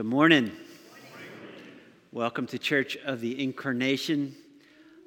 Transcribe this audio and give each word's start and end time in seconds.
Good 0.00 0.06
morning. 0.06 0.50
Welcome 2.10 2.46
to 2.46 2.58
Church 2.58 2.96
of 3.04 3.20
the 3.20 3.44
Incarnation. 3.44 4.34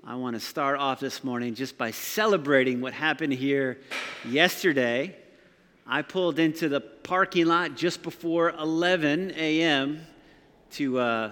I 0.04 0.13
want 0.17 0.35
to 0.35 0.39
start 0.39 0.77
off 0.77 1.00
this 1.00 1.23
morning 1.23 1.55
just 1.55 1.79
by 1.79 1.89
celebrating 1.89 2.80
what 2.80 2.93
happened 2.93 3.33
here 3.33 3.79
yesterday. 4.24 5.16
I 5.87 6.03
pulled 6.03 6.37
into 6.37 6.69
the 6.69 6.79
parking 6.79 7.48
lot 7.48 7.75
just 7.75 8.04
before 8.04 8.52
11 8.52 9.34
a.m. 9.36 10.05
to, 10.74 11.00
uh, 11.00 11.32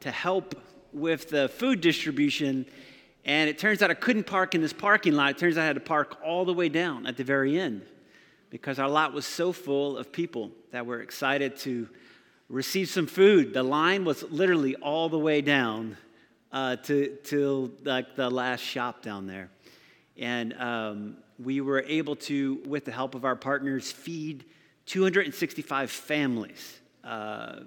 to 0.00 0.10
help 0.10 0.60
with 0.92 1.30
the 1.30 1.48
food 1.50 1.80
distribution, 1.80 2.66
and 3.24 3.48
it 3.48 3.56
turns 3.56 3.82
out 3.82 3.92
I 3.92 3.94
couldn't 3.94 4.26
park 4.26 4.56
in 4.56 4.62
this 4.62 4.72
parking 4.72 5.12
lot. 5.12 5.30
It 5.30 5.38
turns 5.38 5.56
out 5.56 5.62
I 5.62 5.66
had 5.66 5.76
to 5.76 5.80
park 5.80 6.18
all 6.24 6.44
the 6.44 6.52
way 6.52 6.68
down 6.68 7.06
at 7.06 7.16
the 7.16 7.22
very 7.22 7.56
end 7.56 7.82
because 8.50 8.80
our 8.80 8.88
lot 8.88 9.12
was 9.12 9.26
so 9.26 9.52
full 9.52 9.96
of 9.96 10.10
people 10.10 10.50
that 10.72 10.84
were 10.84 11.02
excited 11.02 11.56
to 11.58 11.88
receive 12.48 12.88
some 12.88 13.06
food. 13.06 13.54
The 13.54 13.62
line 13.62 14.04
was 14.04 14.22
literally 14.24 14.76
all 14.76 15.08
the 15.08 15.18
way 15.18 15.40
down 15.40 15.96
uh, 16.52 16.76
to, 16.76 17.16
to 17.24 17.72
like 17.84 18.16
the 18.16 18.30
last 18.30 18.60
shop 18.60 19.02
down 19.02 19.26
there. 19.26 19.50
And 20.16 20.54
um, 20.54 21.16
we 21.42 21.60
were 21.60 21.84
able 21.86 22.16
to, 22.16 22.62
with 22.66 22.84
the 22.84 22.92
help 22.92 23.14
of 23.14 23.24
our 23.24 23.36
partners, 23.36 23.90
feed 23.90 24.44
265 24.86 25.90
families 25.90 26.80
uh, 27.02 27.60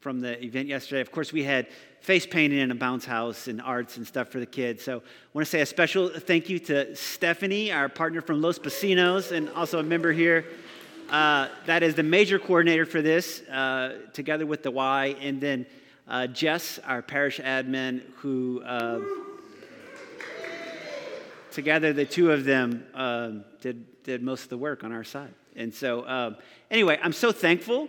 from 0.00 0.20
the 0.20 0.42
event 0.42 0.68
yesterday. 0.68 1.00
Of 1.00 1.12
course, 1.12 1.32
we 1.32 1.42
had 1.42 1.68
face 2.00 2.26
painting 2.26 2.58
in 2.58 2.70
a 2.70 2.74
bounce 2.74 3.04
house 3.04 3.48
and 3.48 3.60
arts 3.60 3.98
and 3.98 4.06
stuff 4.06 4.28
for 4.28 4.40
the 4.40 4.46
kids. 4.46 4.82
So 4.82 4.98
I 4.98 5.02
want 5.34 5.46
to 5.46 5.50
say 5.50 5.60
a 5.60 5.66
special 5.66 6.08
thank 6.08 6.48
you 6.48 6.58
to 6.60 6.96
Stephanie, 6.96 7.70
our 7.70 7.88
partner 7.90 8.22
from 8.22 8.40
Los 8.40 8.58
Pasinos, 8.58 9.32
and 9.32 9.50
also 9.50 9.78
a 9.78 9.82
member 9.82 10.12
here. 10.12 10.46
Uh, 11.10 11.48
that 11.66 11.82
is 11.82 11.96
the 11.96 12.04
major 12.04 12.38
coordinator 12.38 12.86
for 12.86 13.02
this, 13.02 13.40
uh, 13.48 13.98
together 14.12 14.46
with 14.46 14.62
the 14.62 14.70
Y, 14.70 15.16
and 15.20 15.40
then 15.40 15.66
uh, 16.06 16.28
Jess, 16.28 16.78
our 16.86 17.02
parish 17.02 17.40
admin, 17.40 18.02
who 18.18 18.62
uh, 18.62 19.00
together 21.50 21.92
the 21.92 22.04
two 22.04 22.30
of 22.30 22.44
them 22.44 22.86
um, 22.94 23.44
did 23.60 23.84
did 24.04 24.22
most 24.22 24.44
of 24.44 24.48
the 24.50 24.58
work 24.58 24.84
on 24.84 24.92
our 24.92 25.02
side. 25.02 25.34
And 25.56 25.74
so, 25.74 26.06
um, 26.08 26.36
anyway, 26.70 26.98
I'm 27.02 27.12
so 27.12 27.32
thankful. 27.32 27.88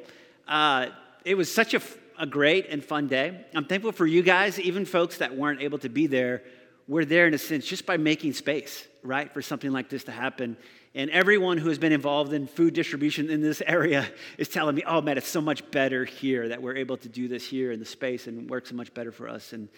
It 1.23 1.37
was 1.37 1.53
such 1.53 1.75
a 1.75 1.81
a 2.17 2.25
great 2.25 2.67
and 2.69 2.83
fun 2.83 3.07
day. 3.07 3.45
I'm 3.55 3.65
thankful 3.65 3.91
for 3.91 4.05
you 4.05 4.21
guys, 4.21 4.59
even 4.59 4.85
folks 4.85 5.17
that 5.17 5.35
weren't 5.35 5.61
able 5.61 5.79
to 5.79 5.89
be 5.89 6.05
there. 6.05 6.43
We're 6.91 7.05
there 7.05 7.25
in 7.25 7.33
a 7.33 7.37
sense 7.37 7.65
just 7.65 7.85
by 7.85 7.95
making 7.95 8.33
space, 8.33 8.85
right, 9.01 9.31
for 9.31 9.41
something 9.41 9.71
like 9.71 9.87
this 9.87 10.03
to 10.03 10.11
happen. 10.11 10.57
And 10.93 11.09
everyone 11.09 11.57
who 11.57 11.69
has 11.69 11.77
been 11.77 11.93
involved 11.93 12.33
in 12.33 12.47
food 12.47 12.73
distribution 12.73 13.29
in 13.29 13.41
this 13.41 13.61
area 13.65 14.05
is 14.37 14.49
telling 14.49 14.75
me, 14.75 14.83
oh 14.85 14.99
man, 14.99 15.17
it's 15.17 15.29
so 15.29 15.39
much 15.39 15.71
better 15.71 16.03
here 16.03 16.49
that 16.49 16.61
we're 16.61 16.75
able 16.75 16.97
to 16.97 17.07
do 17.07 17.29
this 17.29 17.47
here 17.47 17.71
in 17.71 17.79
the 17.79 17.85
space 17.85 18.27
and 18.27 18.49
work 18.49 18.67
so 18.67 18.75
much 18.75 18.93
better 18.93 19.13
for 19.13 19.29
us. 19.29 19.53
And 19.53 19.69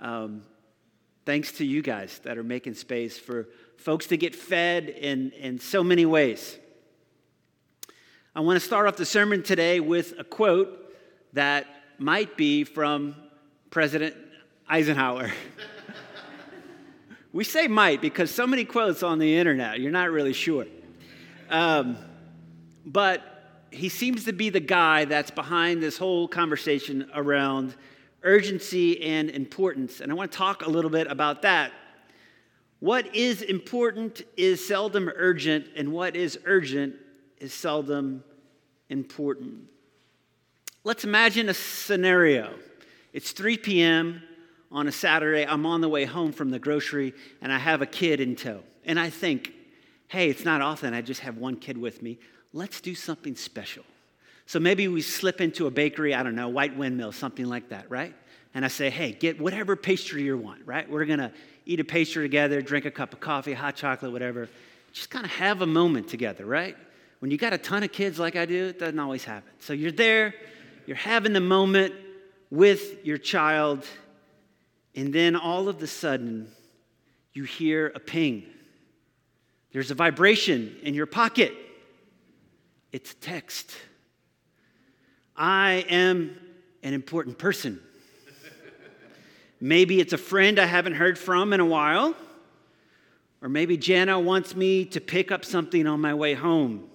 um, 0.00 0.42
thanks 1.24 1.52
to 1.52 1.64
you 1.64 1.82
guys 1.82 2.18
that 2.24 2.36
are 2.36 2.42
making 2.42 2.74
space 2.74 3.16
for 3.16 3.46
folks 3.76 4.08
to 4.08 4.16
get 4.16 4.34
fed 4.34 4.88
in, 4.88 5.30
in 5.38 5.60
so 5.60 5.84
many 5.84 6.04
ways. 6.04 6.58
I 8.34 8.40
want 8.40 8.60
to 8.60 8.66
start 8.66 8.88
off 8.88 8.96
the 8.96 9.06
sermon 9.06 9.44
today 9.44 9.78
with 9.78 10.14
a 10.18 10.24
quote 10.24 10.92
that 11.32 11.68
might 11.98 12.36
be 12.36 12.64
from 12.64 13.14
President 13.70 14.16
Eisenhower. 14.68 15.30
we 17.36 17.44
say 17.44 17.68
might 17.68 18.00
because 18.00 18.30
so 18.30 18.46
many 18.46 18.64
quotes 18.64 19.02
on 19.02 19.18
the 19.18 19.36
internet, 19.36 19.78
you're 19.78 19.92
not 19.92 20.10
really 20.10 20.32
sure. 20.32 20.64
Um, 21.50 21.98
but 22.86 23.66
he 23.70 23.90
seems 23.90 24.24
to 24.24 24.32
be 24.32 24.48
the 24.48 24.58
guy 24.58 25.04
that's 25.04 25.30
behind 25.30 25.82
this 25.82 25.98
whole 25.98 26.28
conversation 26.28 27.10
around 27.14 27.74
urgency 28.22 29.02
and 29.02 29.28
importance. 29.28 30.00
And 30.00 30.10
I 30.10 30.14
want 30.14 30.32
to 30.32 30.38
talk 30.38 30.64
a 30.64 30.70
little 30.70 30.90
bit 30.90 31.08
about 31.08 31.42
that. 31.42 31.72
What 32.80 33.14
is 33.14 33.42
important 33.42 34.22
is 34.38 34.66
seldom 34.66 35.10
urgent, 35.14 35.66
and 35.76 35.92
what 35.92 36.16
is 36.16 36.38
urgent 36.46 36.94
is 37.36 37.52
seldom 37.52 38.24
important. 38.88 39.64
Let's 40.84 41.04
imagine 41.04 41.50
a 41.50 41.54
scenario. 41.54 42.54
It's 43.12 43.32
3 43.32 43.58
p.m. 43.58 44.22
on 44.70 44.88
a 44.88 44.92
Saturday. 44.92 45.46
I'm 45.46 45.66
on 45.66 45.80
the 45.80 45.88
way 45.88 46.04
home 46.04 46.32
from 46.32 46.50
the 46.50 46.58
grocery 46.58 47.14
and 47.40 47.52
I 47.52 47.58
have 47.58 47.82
a 47.82 47.86
kid 47.86 48.20
in 48.20 48.36
tow. 48.36 48.62
And 48.84 48.98
I 48.98 49.10
think, 49.10 49.52
hey, 50.08 50.30
it's 50.30 50.44
not 50.44 50.60
often 50.60 50.94
I 50.94 51.02
just 51.02 51.20
have 51.20 51.36
one 51.36 51.56
kid 51.56 51.78
with 51.78 52.02
me. 52.02 52.18
Let's 52.52 52.80
do 52.80 52.94
something 52.94 53.36
special. 53.36 53.84
So 54.46 54.60
maybe 54.60 54.86
we 54.86 55.02
slip 55.02 55.40
into 55.40 55.66
a 55.66 55.70
bakery, 55.70 56.14
I 56.14 56.22
don't 56.22 56.36
know, 56.36 56.48
White 56.48 56.76
Windmill, 56.76 57.12
something 57.12 57.46
like 57.46 57.70
that, 57.70 57.90
right? 57.90 58.14
And 58.54 58.64
I 58.64 58.68
say, 58.68 58.90
hey, 58.90 59.12
get 59.12 59.40
whatever 59.40 59.76
pastry 59.76 60.22
you 60.22 60.38
want, 60.38 60.62
right? 60.64 60.88
We're 60.88 61.04
gonna 61.04 61.32
eat 61.66 61.80
a 61.80 61.84
pastry 61.84 62.24
together, 62.24 62.62
drink 62.62 62.84
a 62.84 62.90
cup 62.90 63.12
of 63.12 63.20
coffee, 63.20 63.52
hot 63.52 63.74
chocolate, 63.74 64.12
whatever. 64.12 64.48
Just 64.92 65.10
kind 65.10 65.24
of 65.26 65.32
have 65.32 65.62
a 65.62 65.66
moment 65.66 66.08
together, 66.08 66.46
right? 66.46 66.76
When 67.18 67.30
you 67.30 67.38
got 67.38 67.52
a 67.52 67.58
ton 67.58 67.82
of 67.82 67.92
kids 67.92 68.18
like 68.18 68.36
I 68.36 68.46
do, 68.46 68.66
it 68.66 68.78
doesn't 68.78 68.98
always 68.98 69.24
happen. 69.24 69.50
So 69.58 69.72
you're 69.72 69.92
there, 69.92 70.32
you're 70.86 70.96
having 70.96 71.32
the 71.32 71.40
moment 71.40 71.94
with 72.50 73.04
your 73.04 73.18
child, 73.18 73.84
and 74.96 75.12
then 75.12 75.36
all 75.36 75.68
of 75.68 75.82
a 75.82 75.86
sudden, 75.86 76.50
you 77.34 77.44
hear 77.44 77.92
a 77.94 78.00
ping. 78.00 78.44
There's 79.72 79.90
a 79.90 79.94
vibration 79.94 80.74
in 80.82 80.94
your 80.94 81.04
pocket. 81.04 81.52
It's 82.92 83.14
text. 83.20 83.76
I 85.36 85.84
am 85.90 86.38
an 86.82 86.94
important 86.94 87.36
person. 87.36 87.78
Maybe 89.60 90.00
it's 90.00 90.14
a 90.14 90.18
friend 90.18 90.58
I 90.58 90.64
haven't 90.64 90.94
heard 90.94 91.18
from 91.18 91.52
in 91.52 91.60
a 91.60 91.66
while. 91.66 92.14
Or 93.42 93.50
maybe 93.50 93.76
Jana 93.76 94.18
wants 94.18 94.56
me 94.56 94.86
to 94.86 95.00
pick 95.00 95.30
up 95.30 95.44
something 95.44 95.86
on 95.86 96.00
my 96.00 96.14
way 96.14 96.32
home. 96.32 96.88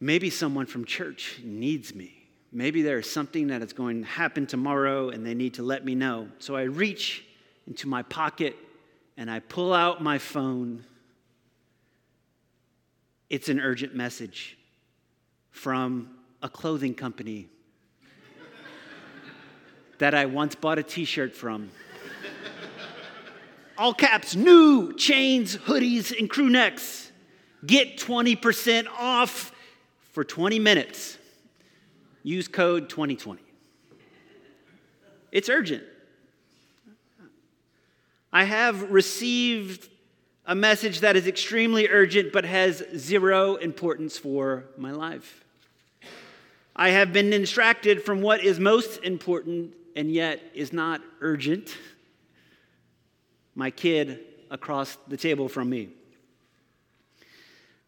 Maybe 0.00 0.30
someone 0.30 0.66
from 0.66 0.86
church 0.86 1.40
needs 1.44 1.94
me. 1.94 2.25
Maybe 2.52 2.82
there's 2.82 3.10
something 3.10 3.48
that 3.48 3.62
is 3.62 3.72
going 3.72 4.02
to 4.02 4.08
happen 4.08 4.46
tomorrow 4.46 5.10
and 5.10 5.26
they 5.26 5.34
need 5.34 5.54
to 5.54 5.62
let 5.62 5.84
me 5.84 5.94
know. 5.94 6.28
So 6.38 6.56
I 6.56 6.62
reach 6.62 7.24
into 7.66 7.88
my 7.88 8.02
pocket 8.02 8.56
and 9.16 9.30
I 9.30 9.40
pull 9.40 9.72
out 9.72 10.02
my 10.02 10.18
phone. 10.18 10.84
It's 13.28 13.48
an 13.48 13.60
urgent 13.60 13.94
message 13.94 14.56
from 15.50 16.10
a 16.42 16.48
clothing 16.48 16.94
company 16.94 17.48
that 19.98 20.14
I 20.14 20.26
once 20.26 20.54
bought 20.54 20.78
a 20.78 20.82
t 20.82 21.04
shirt 21.04 21.34
from. 21.34 21.70
All 23.78 23.92
caps, 23.92 24.34
new 24.34 24.94
chains, 24.94 25.56
hoodies, 25.56 26.18
and 26.18 26.30
crew 26.30 26.48
necks. 26.48 27.12
Get 27.66 27.98
20% 27.98 28.86
off 28.98 29.52
for 30.12 30.24
20 30.24 30.58
minutes. 30.58 31.15
Use 32.26 32.48
code 32.48 32.88
2020. 32.88 33.40
It's 35.30 35.48
urgent. 35.48 35.84
I 38.32 38.42
have 38.42 38.90
received 38.90 39.88
a 40.44 40.56
message 40.56 41.00
that 41.02 41.14
is 41.14 41.28
extremely 41.28 41.86
urgent 41.86 42.32
but 42.32 42.44
has 42.44 42.82
zero 42.96 43.54
importance 43.54 44.18
for 44.18 44.64
my 44.76 44.90
life. 44.90 45.44
I 46.74 46.88
have 46.88 47.12
been 47.12 47.30
distracted 47.30 48.02
from 48.02 48.22
what 48.22 48.42
is 48.42 48.58
most 48.58 49.04
important 49.04 49.74
and 49.94 50.10
yet 50.10 50.42
is 50.52 50.72
not 50.72 51.02
urgent. 51.20 51.76
My 53.54 53.70
kid 53.70 54.18
across 54.50 54.98
the 55.06 55.16
table 55.16 55.48
from 55.48 55.70
me. 55.70 55.90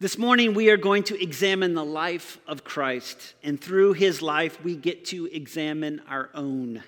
This 0.01 0.17
morning, 0.17 0.53
we 0.53 0.69
are 0.69 0.77
going 0.77 1.03
to 1.03 1.21
examine 1.21 1.73
the 1.73 1.83
life 1.83 2.39
of 2.47 2.63
Christ, 2.63 3.33
and 3.43 3.59
through 3.59 3.91
his 3.91 4.21
life, 4.21 4.63
we 4.63 4.77
get 4.77 5.03
to 5.07 5.25
examine 5.25 6.01
our 6.07 6.29
own. 6.33 6.81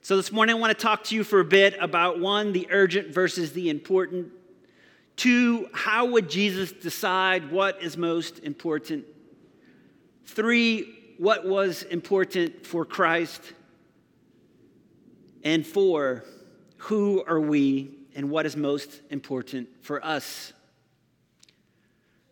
So, 0.00 0.16
this 0.16 0.30
morning, 0.30 0.54
I 0.54 0.58
want 0.60 0.78
to 0.78 0.80
talk 0.80 1.02
to 1.04 1.16
you 1.16 1.24
for 1.24 1.40
a 1.40 1.44
bit 1.44 1.74
about 1.80 2.20
one, 2.20 2.52
the 2.52 2.68
urgent 2.70 3.12
versus 3.12 3.52
the 3.52 3.68
important. 3.68 4.28
Two, 5.16 5.68
how 5.72 6.04
would 6.06 6.30
Jesus 6.30 6.70
decide 6.70 7.50
what 7.50 7.82
is 7.82 7.96
most 7.96 8.38
important? 8.44 9.04
Three, 10.24 11.16
what 11.18 11.44
was 11.44 11.82
important 11.82 12.64
for 12.64 12.84
Christ? 12.84 13.42
And 15.42 15.66
four, 15.66 16.22
who 16.76 17.24
are 17.26 17.40
we 17.40 17.90
and 18.14 18.30
what 18.30 18.46
is 18.46 18.56
most 18.56 19.00
important 19.10 19.66
for 19.82 20.04
us? 20.06 20.52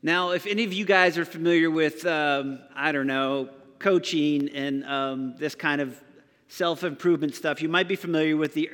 Now, 0.04 0.32
if 0.32 0.46
any 0.46 0.64
of 0.64 0.72
you 0.74 0.84
guys 0.84 1.16
are 1.16 1.24
familiar 1.24 1.70
with, 1.70 2.04
um, 2.04 2.58
I 2.76 2.92
don't 2.92 3.06
know, 3.06 3.48
coaching 3.78 4.50
and 4.50 4.84
um, 4.84 5.34
this 5.38 5.54
kind 5.54 5.80
of 5.80 5.98
self 6.46 6.84
improvement 6.84 7.34
stuff, 7.34 7.62
you 7.62 7.70
might 7.70 7.88
be 7.88 7.96
familiar 7.96 8.36
with 8.36 8.52
the, 8.52 8.70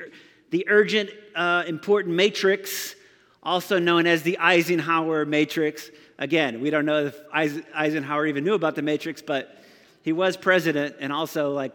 the 0.49 0.65
urgent, 0.67 1.09
uh, 1.33 1.63
important 1.65 2.17
matrix, 2.17 2.95
also 3.41 3.79
known 3.79 4.07
as 4.07 4.23
the 4.23 4.39
Eisenhower 4.39 5.25
matrix. 5.25 5.89
Again, 6.19 6.59
we 6.59 6.69
don't 6.69 6.85
know 6.85 7.05
if 7.05 7.17
Eisenhower 7.33 8.27
even 8.27 8.43
knew 8.43 8.53
about 8.53 8.75
the 8.75 8.81
matrix, 8.81 9.21
but 9.21 9.63
he 10.01 10.11
was 10.11 10.35
president 10.35 10.97
and 10.99 11.13
also 11.13 11.53
like 11.53 11.71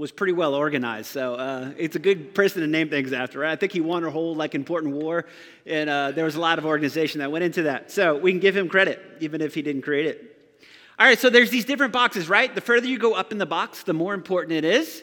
was 0.00 0.10
pretty 0.10 0.32
well 0.32 0.54
organized. 0.54 1.08
So 1.08 1.34
uh, 1.34 1.72
it's 1.76 1.94
a 1.94 1.98
good 1.98 2.34
person 2.34 2.62
to 2.62 2.66
name 2.66 2.88
things 2.88 3.12
after. 3.12 3.40
Right? 3.40 3.52
I 3.52 3.56
think 3.56 3.72
he 3.72 3.80
won 3.80 4.02
a 4.02 4.10
whole 4.10 4.34
like 4.34 4.54
important 4.54 4.94
war, 4.94 5.26
and 5.66 5.90
uh, 5.90 6.10
there 6.12 6.24
was 6.24 6.36
a 6.36 6.40
lot 6.40 6.58
of 6.58 6.64
organization 6.64 7.20
that 7.20 7.30
went 7.30 7.44
into 7.44 7.64
that. 7.64 7.90
So 7.90 8.16
we 8.16 8.32
can 8.32 8.40
give 8.40 8.56
him 8.56 8.68
credit, 8.68 8.98
even 9.20 9.42
if 9.42 9.54
he 9.54 9.60
didn't 9.60 9.82
create 9.82 10.06
it. 10.06 10.56
All 10.98 11.06
right, 11.06 11.18
so 11.18 11.28
there's 11.30 11.50
these 11.50 11.66
different 11.66 11.92
boxes, 11.92 12.28
right? 12.28 12.54
The 12.54 12.60
further 12.60 12.86
you 12.86 12.98
go 12.98 13.14
up 13.14 13.30
in 13.30 13.38
the 13.38 13.46
box, 13.46 13.82
the 13.82 13.92
more 13.92 14.14
important 14.14 14.52
it 14.52 14.64
is. 14.64 15.02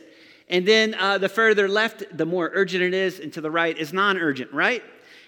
And 0.49 0.67
then 0.67 0.95
uh, 0.95 1.17
the 1.17 1.29
further 1.29 1.67
left, 1.67 2.03
the 2.15 2.25
more 2.25 2.49
urgent 2.53 2.81
it 2.83 2.93
is, 2.93 3.19
and 3.19 3.31
to 3.33 3.41
the 3.41 3.51
right 3.51 3.77
is 3.77 3.93
non 3.93 4.17
urgent, 4.17 4.51
right? 4.51 4.83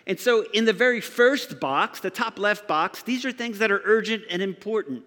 And 0.07 0.19
so 0.19 0.45
in 0.51 0.65
the 0.65 0.73
very 0.73 1.01
first 1.01 1.59
box, 1.59 1.99
the 1.99 2.09
top 2.09 2.39
left 2.39 2.67
box, 2.67 3.03
these 3.03 3.23
are 3.23 3.31
things 3.31 3.59
that 3.59 3.71
are 3.71 3.81
urgent 3.85 4.23
and 4.31 4.41
important. 4.41 5.03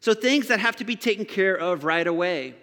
So 0.00 0.14
things 0.14 0.48
that 0.48 0.60
have 0.60 0.76
to 0.76 0.84
be 0.84 0.96
taken 0.96 1.26
care 1.26 1.54
of 1.54 1.84
right 1.84 2.06
away. 2.06 2.54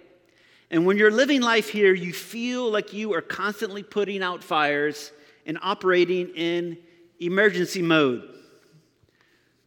And 0.72 0.86
when 0.86 0.98
you're 0.98 1.12
living 1.12 1.42
life 1.42 1.70
here, 1.70 1.94
you 1.94 2.14
feel 2.14 2.70
like 2.72 2.94
you 2.94 3.14
are 3.14 3.22
constantly 3.22 3.84
putting 3.84 4.22
out 4.22 4.44
fires 4.44 5.12
and 5.46 5.58
operating 5.62 6.30
in 6.30 6.78
emergency 7.20 7.82
mode. 7.82 8.28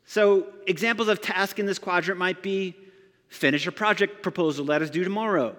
So, 0.04 0.46
examples 0.66 1.08
of 1.08 1.20
tasks 1.20 1.58
in 1.58 1.66
this 1.66 1.78
quadrant 1.78 2.18
might 2.18 2.42
be 2.42 2.76
finish 3.28 3.66
a 3.66 3.72
project 3.72 4.22
proposal 4.22 4.66
that 4.66 4.82
is 4.82 4.90
due 4.90 5.04
tomorrow. 5.04 5.56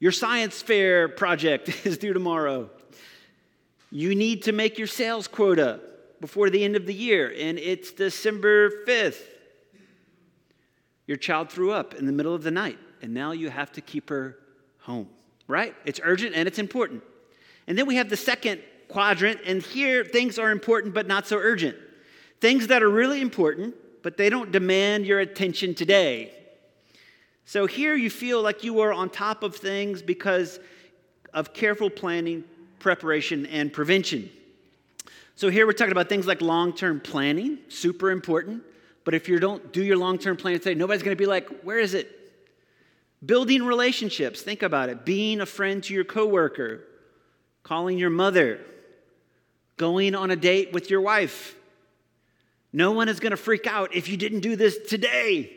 Your 0.00 0.12
science 0.12 0.62
fair 0.62 1.08
project 1.08 1.68
is 1.86 1.98
due 1.98 2.12
tomorrow. 2.12 2.70
You 3.90 4.14
need 4.14 4.44
to 4.44 4.52
make 4.52 4.78
your 4.78 4.86
sales 4.86 5.28
quota 5.28 5.80
before 6.20 6.50
the 6.50 6.64
end 6.64 6.76
of 6.76 6.86
the 6.86 6.94
year, 6.94 7.32
and 7.36 7.58
it's 7.58 7.92
December 7.92 8.84
5th. 8.86 9.22
Your 11.06 11.16
child 11.16 11.50
threw 11.50 11.72
up 11.72 11.94
in 11.94 12.06
the 12.06 12.12
middle 12.12 12.34
of 12.34 12.42
the 12.42 12.50
night, 12.50 12.78
and 13.02 13.14
now 13.14 13.32
you 13.32 13.50
have 13.50 13.72
to 13.72 13.80
keep 13.80 14.08
her 14.10 14.38
home, 14.80 15.08
right? 15.46 15.74
It's 15.84 16.00
urgent 16.02 16.34
and 16.34 16.46
it's 16.46 16.58
important. 16.58 17.02
And 17.66 17.76
then 17.76 17.86
we 17.86 17.96
have 17.96 18.08
the 18.08 18.16
second 18.16 18.60
quadrant, 18.88 19.40
and 19.44 19.62
here 19.62 20.04
things 20.04 20.38
are 20.38 20.50
important 20.50 20.94
but 20.94 21.06
not 21.06 21.26
so 21.26 21.36
urgent. 21.36 21.76
Things 22.40 22.68
that 22.68 22.82
are 22.82 22.88
really 22.88 23.20
important, 23.20 23.74
but 24.02 24.16
they 24.16 24.30
don't 24.30 24.50
demand 24.50 25.06
your 25.06 25.20
attention 25.20 25.74
today. 25.74 26.32
So 27.44 27.66
here 27.66 27.94
you 27.94 28.10
feel 28.10 28.42
like 28.42 28.62
you 28.62 28.80
are 28.80 28.92
on 28.92 29.10
top 29.10 29.42
of 29.42 29.56
things 29.56 30.02
because 30.02 30.60
of 31.32 31.52
careful 31.52 31.90
planning, 31.90 32.44
preparation, 32.78 33.46
and 33.46 33.72
prevention. 33.72 34.30
So 35.34 35.50
here 35.50 35.66
we're 35.66 35.72
talking 35.72 35.92
about 35.92 36.08
things 36.08 36.26
like 36.26 36.40
long 36.40 36.72
term 36.72 37.00
planning, 37.00 37.58
super 37.68 38.10
important. 38.10 38.62
But 39.04 39.14
if 39.14 39.28
you 39.28 39.38
don't 39.38 39.72
do 39.72 39.82
your 39.82 39.96
long 39.96 40.18
term 40.18 40.36
plan 40.36 40.54
today, 40.54 40.74
nobody's 40.74 41.02
going 41.02 41.16
to 41.16 41.20
be 41.20 41.26
like, 41.26 41.48
where 41.60 41.78
is 41.78 41.94
it? 41.94 42.17
Building 43.24 43.64
relationships, 43.64 44.42
think 44.42 44.62
about 44.62 44.88
it. 44.88 45.04
Being 45.04 45.40
a 45.40 45.46
friend 45.46 45.82
to 45.84 45.94
your 45.94 46.04
coworker, 46.04 46.84
calling 47.62 47.98
your 47.98 48.10
mother, 48.10 48.60
going 49.76 50.14
on 50.14 50.30
a 50.30 50.36
date 50.36 50.72
with 50.72 50.90
your 50.90 51.00
wife. 51.00 51.56
No 52.72 52.92
one 52.92 53.08
is 53.08 53.18
going 53.18 53.30
to 53.30 53.36
freak 53.36 53.66
out 53.66 53.94
if 53.94 54.08
you 54.08 54.16
didn't 54.16 54.40
do 54.40 54.54
this 54.54 54.78
today. 54.88 55.52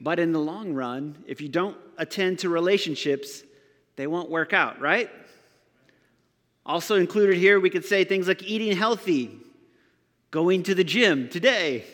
But 0.00 0.18
in 0.18 0.32
the 0.32 0.40
long 0.40 0.74
run, 0.74 1.22
if 1.26 1.40
you 1.40 1.48
don't 1.48 1.76
attend 1.98 2.40
to 2.40 2.48
relationships, 2.48 3.44
they 3.96 4.08
won't 4.08 4.30
work 4.30 4.52
out, 4.52 4.80
right? 4.80 5.08
Also 6.66 6.96
included 6.96 7.36
here, 7.36 7.60
we 7.60 7.70
could 7.70 7.84
say 7.84 8.02
things 8.02 8.26
like 8.26 8.42
eating 8.42 8.76
healthy, 8.76 9.30
going 10.30 10.64
to 10.64 10.74
the 10.74 10.84
gym 10.84 11.28
today, 11.28 11.84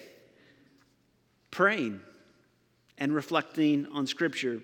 praying 1.51 2.01
and 2.97 3.15
reflecting 3.15 3.87
on 3.93 4.07
Scripture. 4.07 4.61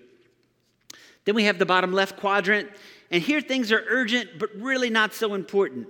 Then 1.25 1.35
we 1.35 1.45
have 1.45 1.59
the 1.59 1.65
bottom 1.65 1.91
left 1.91 2.17
quadrant, 2.17 2.69
and 3.11 3.21
here 3.21 3.41
things 3.41 3.71
are 3.71 3.83
urgent 3.87 4.39
but 4.39 4.49
really 4.55 4.89
not 4.89 5.13
so 5.13 5.33
important. 5.33 5.87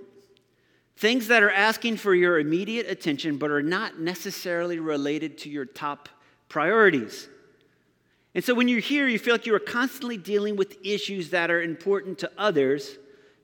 Things 0.96 1.28
that 1.28 1.42
are 1.42 1.50
asking 1.50 1.98
for 1.98 2.14
your 2.14 2.38
immediate 2.38 2.88
attention 2.88 3.36
but 3.36 3.50
are 3.50 3.62
not 3.62 4.00
necessarily 4.00 4.78
related 4.78 5.36
to 5.38 5.50
your 5.50 5.66
top 5.66 6.08
priorities. 6.48 7.28
And 8.34 8.42
so 8.42 8.54
when 8.54 8.68
you're 8.68 8.80
here, 8.80 9.06
you 9.08 9.18
feel 9.18 9.34
like 9.34 9.46
you 9.46 9.54
are 9.54 9.58
constantly 9.58 10.16
dealing 10.16 10.56
with 10.56 10.76
issues 10.84 11.30
that 11.30 11.50
are 11.50 11.62
important 11.62 12.18
to 12.18 12.30
others 12.36 12.98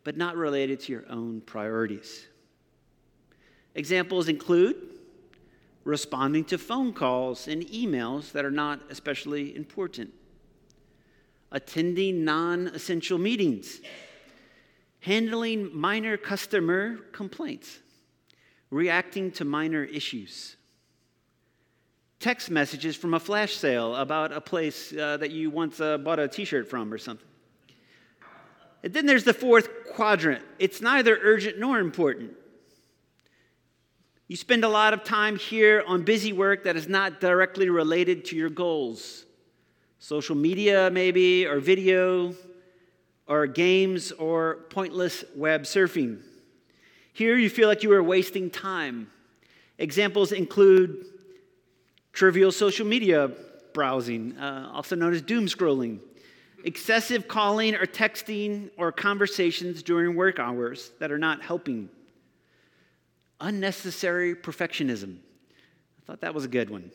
but 0.04 0.16
not 0.16 0.36
related 0.36 0.80
to 0.80 0.92
your 0.92 1.04
own 1.08 1.40
priorities. 1.42 2.26
Examples 3.74 4.28
include 4.28 4.76
responding 5.84 6.44
to 6.44 6.58
phone 6.58 6.92
calls 6.92 7.48
and 7.48 7.62
emails 7.68 8.32
that 8.32 8.44
are 8.44 8.50
not 8.50 8.80
especially 8.90 9.54
important, 9.56 10.12
attending 11.52 12.25
non 12.25 12.69
essential 12.69 13.19
meetings, 13.19 13.81
handling 15.00 15.70
minor 15.72 16.16
customer 16.16 16.96
complaints, 17.12 17.78
reacting 18.70 19.31
to 19.32 19.44
minor 19.44 19.84
issues, 19.84 20.56
text 22.19 22.50
messages 22.50 22.96
from 22.96 23.14
a 23.14 23.20
flash 23.20 23.54
sale 23.54 23.94
about 23.96 24.32
a 24.32 24.40
place 24.40 24.93
uh, 24.96 25.16
that 25.19 25.31
you 25.31 25.50
once 25.50 25.81
uh, 25.81 25.99
bought 25.99 26.19
a 26.19 26.26
t 26.26 26.44
shirt 26.44 26.69
from 26.69 26.93
or 26.93 26.99
something. 26.99 27.28
And 28.82 28.93
then 28.93 29.06
there's 29.06 29.25
the 29.25 29.34
fourth 29.34 29.69
quadrant 29.94 30.44
it's 30.58 30.81
neither 30.81 31.19
urgent 31.22 31.58
nor 31.58 31.78
important. 31.78 32.32
You 34.28 34.37
spend 34.37 34.64
a 34.64 34.69
lot 34.69 34.94
of 34.94 35.05
time 35.05 35.37
here 35.37 35.84
on 35.87 36.05
busy 36.05 36.32
work 36.32 36.64
that 36.64 36.75
is 36.75 36.88
not 36.88 37.20
directly 37.20 37.69
related 37.69 38.25
to 38.26 38.37
your 38.37 38.48
goals. 38.48 39.26
Social 40.02 40.34
media, 40.34 40.90
maybe, 40.90 41.46
or 41.46 41.60
video, 41.60 42.34
or 43.28 43.46
games, 43.46 44.10
or 44.10 44.66
pointless 44.69 45.25
web 45.37 45.62
surfing. 45.62 46.19
Here 47.12 47.38
you 47.38 47.49
feel 47.49 47.69
like 47.69 47.84
you 47.84 47.93
are 47.93 48.02
wasting 48.02 48.50
time. 48.50 49.12
Examples 49.78 50.32
include 50.32 51.06
trivial 52.12 52.50
social 52.50 52.84
media 52.84 53.31
browsing, 53.75 54.37
uh, 54.38 54.72
also 54.75 54.96
known 54.96 55.12
as 55.12 55.22
doom 55.22 55.46
scrolling, 55.46 56.00
excessive 56.64 57.28
calling 57.28 57.76
or 57.76 57.87
texting 57.87 58.70
or 58.76 58.90
conversations 58.90 59.84
during 59.84 60.16
work 60.16 60.40
hours 60.40 60.90
that 60.98 61.12
are 61.12 61.19
not 61.19 61.43
helping 61.43 61.88
unnecessary 63.40 64.34
perfectionism. 64.34 65.19
I 65.19 66.06
thought 66.08 66.22
that 66.22 66.34
was 66.34 66.44
a 66.44 66.48
good 66.48 66.70
one. 66.70 66.90